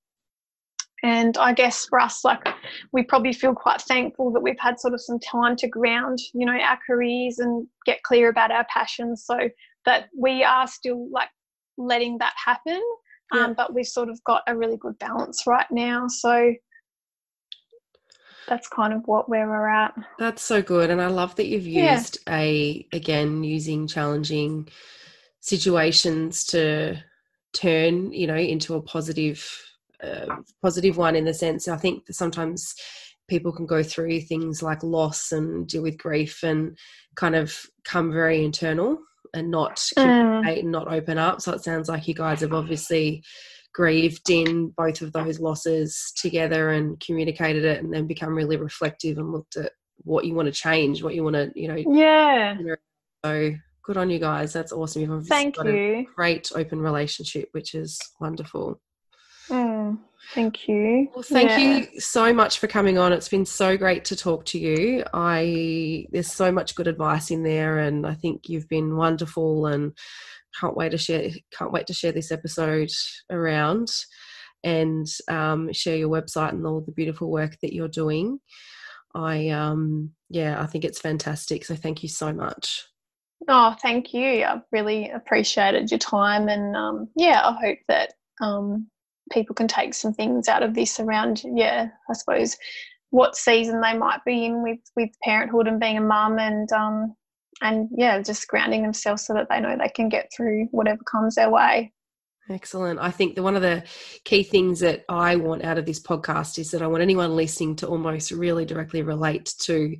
[1.02, 2.48] and I guess for us, like
[2.92, 6.44] we probably feel quite thankful that we've had sort of some time to ground, you
[6.44, 9.38] know, our careers and get clear about our passions so
[9.84, 11.28] that we are still like
[11.76, 12.82] letting that happen.
[13.32, 13.44] Yeah.
[13.44, 16.08] Um, but we've sort of got a really good balance right now.
[16.08, 16.52] So
[18.48, 19.94] that's kind of what where we're at.
[20.18, 22.38] That's so good, and I love that you've used yeah.
[22.38, 24.68] a again using challenging
[25.40, 26.96] situations to
[27.54, 29.44] turn you know into a positive
[30.02, 32.74] uh, positive one in the sense I think sometimes
[33.28, 36.76] people can go through things like loss and deal with grief and
[37.14, 38.98] kind of come very internal
[39.34, 40.64] and not mm.
[40.64, 41.40] not open up.
[41.40, 43.22] So it sounds like you guys have obviously
[43.78, 49.18] grieved in both of those losses together and communicated it and then become really reflective
[49.18, 51.76] and looked at what you want to change, what you want to, you know.
[51.76, 52.56] Yeah.
[53.24, 53.54] So
[53.84, 54.52] good on you guys.
[54.52, 55.02] That's awesome.
[55.02, 55.72] You've Thank got you.
[55.72, 58.80] a great open relationship, which is wonderful.
[59.48, 60.00] Mm,
[60.34, 61.08] thank you.
[61.14, 61.58] Well, thank yeah.
[61.58, 63.12] you so much for coming on.
[63.12, 65.04] It's been so great to talk to you.
[65.14, 69.92] I there's so much good advice in there, and I think you've been wonderful and
[70.58, 72.90] can't wait to share can't wait to share this episode
[73.30, 73.88] around
[74.64, 78.40] and um, share your website and all the beautiful work that you're doing.
[79.14, 81.64] I um yeah, I think it's fantastic.
[81.64, 82.86] So thank you so much.
[83.48, 84.42] Oh, thank you.
[84.44, 88.88] I really appreciated your time and um yeah, I hope that um
[89.32, 92.56] people can take some things out of this around yeah, I suppose
[93.10, 97.14] what season they might be in with with parenthood and being a mum and um
[97.62, 101.34] and yeah, just grounding themselves so that they know they can get through whatever comes
[101.34, 101.92] their way.
[102.50, 102.98] Excellent.
[102.98, 103.84] I think that one of the
[104.24, 107.76] key things that I want out of this podcast is that I want anyone listening
[107.76, 109.96] to almost really directly relate to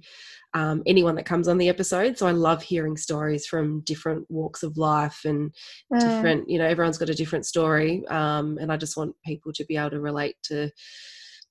[0.55, 2.17] um, anyone that comes on the episode.
[2.17, 5.53] So I love hearing stories from different walks of life and
[5.93, 6.01] mm.
[6.01, 8.07] different, you know, everyone's got a different story.
[8.09, 10.71] Um, and I just want people to be able to relate to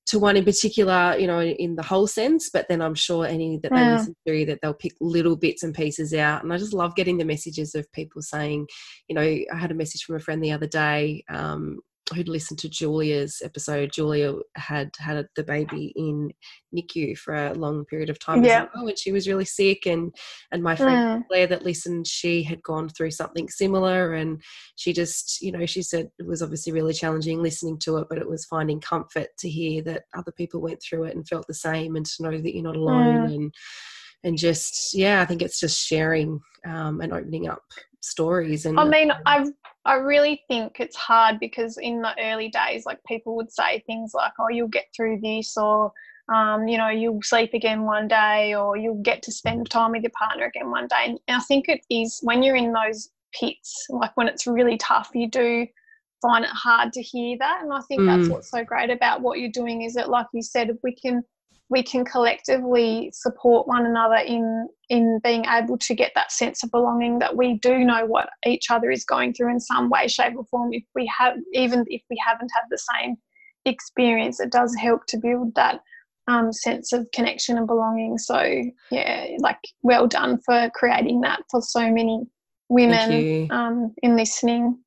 [0.07, 3.59] to one in particular, you know, in the whole sense, but then I'm sure any
[3.61, 6.43] that they listen to that they'll pick little bits and pieces out.
[6.43, 8.67] And I just love getting the messages of people saying,
[9.09, 11.79] you know, I had a message from a friend the other day um,
[12.13, 16.31] who'd listened to Julia's episode, Julia had had the baby in
[16.75, 18.65] NICU for a long period of time yeah.
[18.73, 19.85] well, and she was really sick.
[19.85, 20.13] And
[20.51, 21.27] and my friend mm.
[21.27, 24.41] Claire that listened, she had gone through something similar, and
[24.75, 28.19] she just, you know, she said it was obviously really challenging listening to it, but
[28.19, 31.53] it was finding comfort to hear that other people went through it and felt the
[31.53, 33.35] same, and to know that you're not alone, mm.
[33.35, 33.53] and
[34.23, 37.63] and just yeah, I think it's just sharing um, and opening up
[38.01, 38.65] stories.
[38.65, 39.45] And I mean, I
[39.85, 44.11] I really think it's hard because in the early days, like people would say things
[44.13, 45.91] like, "Oh, you'll get through this," or
[46.33, 50.03] um, you know, you'll sleep again one day, or you'll get to spend time with
[50.03, 51.05] your partner again one day.
[51.05, 55.09] And I think it is when you're in those pits, like when it's really tough,
[55.13, 55.65] you do
[56.21, 57.61] find it hard to hear that.
[57.63, 58.07] And I think mm.
[58.07, 61.23] that's what's so great about what you're doing is that, like you said, we can
[61.69, 66.71] we can collectively support one another in in being able to get that sense of
[66.71, 70.33] belonging that we do know what each other is going through in some way shape
[70.37, 70.73] or form.
[70.73, 73.15] If we have even if we haven't had the same
[73.65, 75.81] experience it does help to build that
[76.29, 78.17] um, sense of connection and belonging.
[78.17, 82.25] So yeah like well done for creating that for so many
[82.69, 84.77] women um, in listening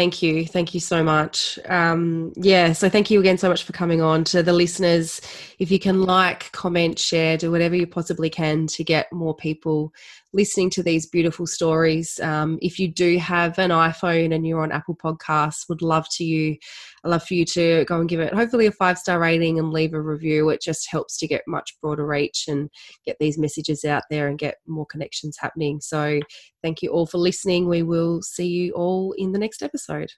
[0.00, 0.46] Thank you.
[0.46, 1.58] Thank you so much.
[1.68, 4.24] Um, yeah, so thank you again so much for coming on.
[4.24, 5.20] To the listeners,
[5.58, 9.92] if you can like, comment, share, do whatever you possibly can to get more people
[10.32, 12.18] listening to these beautiful stories.
[12.20, 16.24] Um, if you do have an iPhone and you're on Apple Podcasts, would love to
[16.24, 16.56] you,
[17.04, 19.72] I love for you to go and give it hopefully a five star rating and
[19.72, 20.48] leave a review.
[20.50, 22.70] It just helps to get much broader reach and
[23.04, 25.80] get these messages out there and get more connections happening.
[25.80, 26.20] So
[26.62, 27.68] thank you all for listening.
[27.68, 30.10] We will see you all in the next episode.